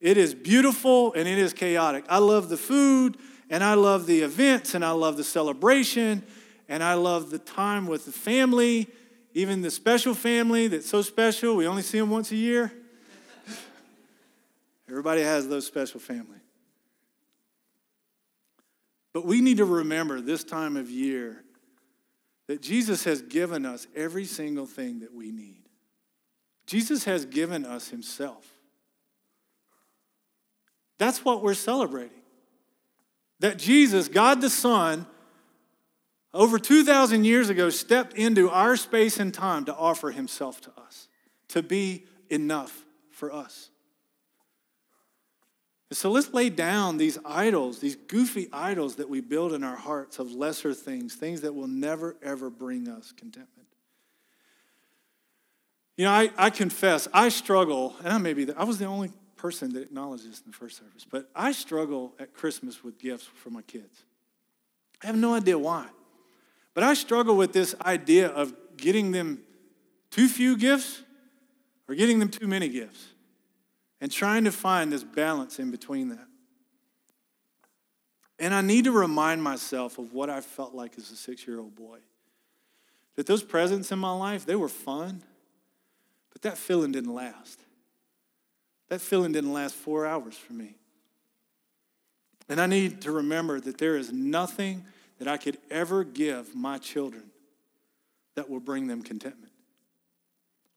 It 0.01 0.17
is 0.17 0.33
beautiful 0.33 1.13
and 1.13 1.27
it 1.27 1.37
is 1.37 1.53
chaotic. 1.53 2.05
I 2.09 2.17
love 2.17 2.49
the 2.49 2.57
food 2.57 3.17
and 3.49 3.63
I 3.63 3.75
love 3.75 4.07
the 4.07 4.21
events 4.21 4.73
and 4.73 4.83
I 4.83 4.91
love 4.91 5.15
the 5.15 5.23
celebration 5.23 6.23
and 6.67 6.83
I 6.83 6.95
love 6.95 7.29
the 7.29 7.37
time 7.37 7.85
with 7.85 8.05
the 8.05 8.11
family, 8.11 8.89
even 9.33 9.61
the 9.61 9.69
special 9.69 10.15
family 10.15 10.67
that's 10.67 10.89
so 10.89 11.03
special. 11.03 11.55
We 11.55 11.67
only 11.67 11.83
see 11.83 11.99
them 11.99 12.09
once 12.09 12.31
a 12.31 12.35
year. 12.35 12.73
Everybody 14.89 15.21
has 15.21 15.47
those 15.47 15.67
special 15.67 15.99
family. 15.99 16.39
But 19.13 19.25
we 19.25 19.41
need 19.41 19.57
to 19.57 19.65
remember 19.65 20.19
this 20.19 20.43
time 20.43 20.77
of 20.77 20.89
year 20.89 21.43
that 22.47 22.61
Jesus 22.61 23.03
has 23.03 23.21
given 23.21 23.65
us 23.65 23.85
every 23.95 24.25
single 24.25 24.65
thing 24.65 25.01
that 25.01 25.13
we 25.13 25.31
need. 25.31 25.61
Jesus 26.65 27.03
has 27.03 27.25
given 27.25 27.65
us 27.65 27.89
himself. 27.89 28.60
That's 31.01 31.25
what 31.25 31.41
we're 31.41 31.55
celebrating. 31.55 32.21
That 33.39 33.57
Jesus, 33.57 34.07
God 34.07 34.39
the 34.39 34.51
Son, 34.51 35.07
over 36.31 36.59
2,000 36.59 37.23
years 37.23 37.49
ago, 37.49 37.71
stepped 37.71 38.13
into 38.13 38.51
our 38.51 38.77
space 38.77 39.19
and 39.19 39.33
time 39.33 39.65
to 39.65 39.75
offer 39.75 40.11
himself 40.11 40.61
to 40.61 40.71
us, 40.79 41.07
to 41.47 41.63
be 41.63 42.05
enough 42.29 42.85
for 43.09 43.33
us. 43.33 43.71
So 45.91 46.11
let's 46.11 46.35
lay 46.35 46.51
down 46.51 46.97
these 46.97 47.17
idols, 47.25 47.79
these 47.79 47.95
goofy 47.95 48.47
idols 48.53 48.97
that 48.97 49.09
we 49.09 49.21
build 49.21 49.53
in 49.53 49.63
our 49.63 49.77
hearts 49.77 50.19
of 50.19 50.31
lesser 50.31 50.75
things, 50.75 51.15
things 51.15 51.41
that 51.41 51.55
will 51.55 51.67
never, 51.67 52.15
ever 52.21 52.51
bring 52.51 52.87
us 52.87 53.11
contentment. 53.11 53.67
You 55.97 56.05
know, 56.05 56.11
I, 56.11 56.29
I 56.37 56.51
confess, 56.51 57.07
I 57.11 57.29
struggle, 57.29 57.95
and 58.03 58.09
I 58.09 58.19
may 58.19 58.33
be, 58.33 58.43
the, 58.43 58.55
I 58.55 58.65
was 58.65 58.77
the 58.77 58.85
only 58.85 59.09
person 59.41 59.73
that 59.73 59.81
acknowledged 59.81 60.29
this 60.29 60.39
in 60.45 60.51
the 60.51 60.55
first 60.55 60.77
service, 60.77 61.03
but 61.09 61.27
I 61.35 61.51
struggle 61.51 62.13
at 62.19 62.31
Christmas 62.31 62.83
with 62.83 62.99
gifts 62.99 63.25
for 63.25 63.49
my 63.49 63.63
kids. 63.63 64.03
I 65.03 65.07
have 65.07 65.17
no 65.17 65.33
idea 65.33 65.57
why. 65.57 65.87
But 66.75 66.83
I 66.83 66.93
struggle 66.93 67.35
with 67.35 67.51
this 67.51 67.73
idea 67.81 68.27
of 68.27 68.53
getting 68.77 69.11
them 69.11 69.41
too 70.11 70.27
few 70.27 70.55
gifts 70.55 71.01
or 71.89 71.95
getting 71.95 72.19
them 72.19 72.29
too 72.29 72.47
many 72.47 72.69
gifts 72.69 73.07
and 73.99 74.11
trying 74.11 74.43
to 74.43 74.51
find 74.51 74.91
this 74.91 75.03
balance 75.03 75.57
in 75.57 75.71
between 75.71 76.09
that. 76.09 76.27
And 78.37 78.53
I 78.53 78.61
need 78.61 78.85
to 78.85 78.91
remind 78.91 79.41
myself 79.41 79.97
of 79.97 80.13
what 80.13 80.29
I 80.29 80.41
felt 80.41 80.75
like 80.75 80.99
as 80.99 81.09
a 81.09 81.15
six 81.15 81.47
year 81.47 81.59
old 81.59 81.75
boy. 81.75 81.97
That 83.15 83.25
those 83.25 83.43
presents 83.43 83.91
in 83.91 83.97
my 83.97 84.13
life, 84.13 84.45
they 84.45 84.55
were 84.55 84.69
fun, 84.69 85.23
but 86.31 86.43
that 86.43 86.59
feeling 86.59 86.91
didn't 86.91 87.13
last. 87.13 87.59
That 88.91 88.99
feeling 88.99 89.31
didn't 89.31 89.53
last 89.53 89.73
four 89.73 90.05
hours 90.05 90.35
for 90.35 90.51
me. 90.51 90.75
And 92.49 92.59
I 92.59 92.65
need 92.65 92.99
to 93.03 93.11
remember 93.13 93.61
that 93.61 93.77
there 93.77 93.95
is 93.95 94.11
nothing 94.11 94.83
that 95.17 95.29
I 95.29 95.37
could 95.37 95.59
ever 95.69 96.03
give 96.03 96.53
my 96.53 96.77
children 96.77 97.23
that 98.35 98.49
will 98.49 98.59
bring 98.59 98.87
them 98.87 99.01
contentment, 99.01 99.53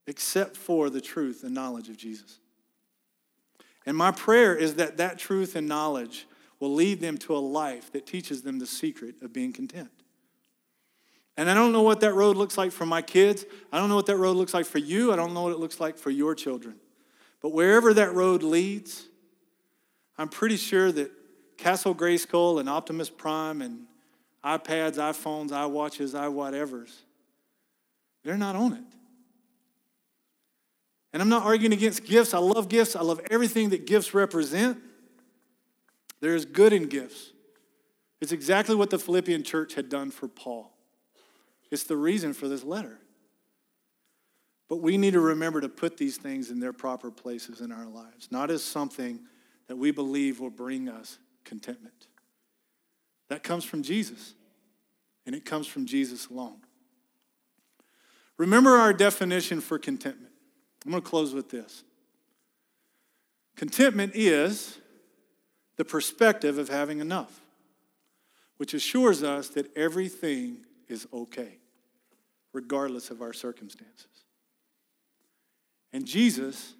except 0.06 0.56
for 0.56 0.90
the 0.90 1.00
truth 1.00 1.42
and 1.42 1.52
knowledge 1.52 1.88
of 1.88 1.96
Jesus. 1.96 2.38
And 3.84 3.96
my 3.96 4.12
prayer 4.12 4.54
is 4.54 4.76
that 4.76 4.98
that 4.98 5.18
truth 5.18 5.56
and 5.56 5.66
knowledge 5.66 6.28
will 6.60 6.72
lead 6.72 7.00
them 7.00 7.18
to 7.18 7.36
a 7.36 7.38
life 7.38 7.90
that 7.90 8.06
teaches 8.06 8.42
them 8.42 8.60
the 8.60 8.66
secret 8.66 9.16
of 9.22 9.32
being 9.32 9.52
content. 9.52 9.90
And 11.36 11.50
I 11.50 11.54
don't 11.54 11.72
know 11.72 11.82
what 11.82 11.98
that 12.02 12.14
road 12.14 12.36
looks 12.36 12.56
like 12.56 12.70
for 12.70 12.86
my 12.86 13.02
kids. 13.02 13.44
I 13.72 13.78
don't 13.80 13.88
know 13.88 13.96
what 13.96 14.06
that 14.06 14.18
road 14.18 14.36
looks 14.36 14.54
like 14.54 14.66
for 14.66 14.78
you. 14.78 15.12
I 15.12 15.16
don't 15.16 15.34
know 15.34 15.42
what 15.42 15.52
it 15.52 15.58
looks 15.58 15.80
like 15.80 15.98
for 15.98 16.10
your 16.10 16.36
children. 16.36 16.76
But 17.44 17.52
wherever 17.52 17.92
that 17.92 18.14
road 18.14 18.42
leads, 18.42 19.04
I'm 20.16 20.30
pretty 20.30 20.56
sure 20.56 20.90
that 20.90 21.10
Castle 21.58 21.94
Grayskull 21.94 22.58
and 22.58 22.70
Optimus 22.70 23.10
Prime 23.10 23.60
and 23.60 23.80
iPads, 24.42 24.94
iPhones, 24.94 25.50
iWatches, 25.50 26.14
iWhatevers, 26.18 26.90
they're 28.24 28.38
not 28.38 28.56
on 28.56 28.72
it. 28.72 28.84
And 31.12 31.20
I'm 31.20 31.28
not 31.28 31.42
arguing 31.42 31.74
against 31.74 32.06
gifts. 32.06 32.32
I 32.32 32.38
love 32.38 32.70
gifts. 32.70 32.96
I 32.96 33.02
love 33.02 33.20
everything 33.30 33.68
that 33.68 33.84
gifts 33.84 34.14
represent. 34.14 34.78
There 36.20 36.34
is 36.34 36.46
good 36.46 36.72
in 36.72 36.86
gifts. 36.86 37.32
It's 38.22 38.32
exactly 38.32 38.74
what 38.74 38.88
the 38.88 38.98
Philippian 38.98 39.42
church 39.42 39.74
had 39.74 39.90
done 39.90 40.10
for 40.10 40.28
Paul. 40.28 40.72
It's 41.70 41.84
the 41.84 41.98
reason 41.98 42.32
for 42.32 42.48
this 42.48 42.64
letter. 42.64 43.00
But 44.68 44.76
we 44.76 44.96
need 44.96 45.12
to 45.12 45.20
remember 45.20 45.60
to 45.60 45.68
put 45.68 45.96
these 45.96 46.16
things 46.16 46.50
in 46.50 46.58
their 46.58 46.72
proper 46.72 47.10
places 47.10 47.60
in 47.60 47.70
our 47.70 47.86
lives, 47.86 48.28
not 48.30 48.50
as 48.50 48.62
something 48.62 49.20
that 49.66 49.76
we 49.76 49.90
believe 49.90 50.40
will 50.40 50.50
bring 50.50 50.88
us 50.88 51.18
contentment. 51.44 52.08
That 53.28 53.42
comes 53.42 53.64
from 53.64 53.82
Jesus, 53.82 54.34
and 55.26 55.34
it 55.34 55.44
comes 55.44 55.66
from 55.66 55.86
Jesus 55.86 56.26
alone. 56.28 56.56
Remember 58.36 58.70
our 58.70 58.92
definition 58.92 59.60
for 59.60 59.78
contentment. 59.78 60.32
I'm 60.84 60.90
going 60.90 61.02
to 61.02 61.08
close 61.08 61.32
with 61.32 61.50
this. 61.50 61.84
Contentment 63.56 64.12
is 64.14 64.78
the 65.76 65.84
perspective 65.84 66.58
of 66.58 66.68
having 66.68 67.00
enough, 67.00 67.40
which 68.56 68.74
assures 68.74 69.22
us 69.22 69.48
that 69.50 69.74
everything 69.76 70.58
is 70.88 71.06
okay, 71.12 71.58
regardless 72.52 73.10
of 73.10 73.22
our 73.22 73.32
circumstances. 73.32 74.13
And 75.94 76.04
Jesus 76.04 76.74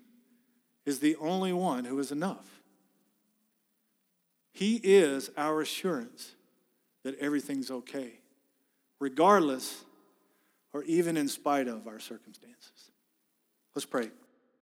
is 0.85 0.99
the 0.99 1.15
only 1.17 1.53
one 1.53 1.85
who 1.85 1.99
is 2.01 2.11
enough. 2.11 2.47
He 4.53 4.81
is 4.83 5.31
our 5.37 5.61
assurance 5.61 6.33
that 7.05 7.17
everything's 7.21 7.71
okay, 7.71 8.19
regardless 8.99 9.85
or 10.73 10.83
even 10.83 11.17
in 11.17 11.29
spite 11.29 11.69
of 11.69 11.87
our 11.87 12.01
circumstances. 12.01 12.91
Let's 13.77 13.87
pray. 13.87 14.11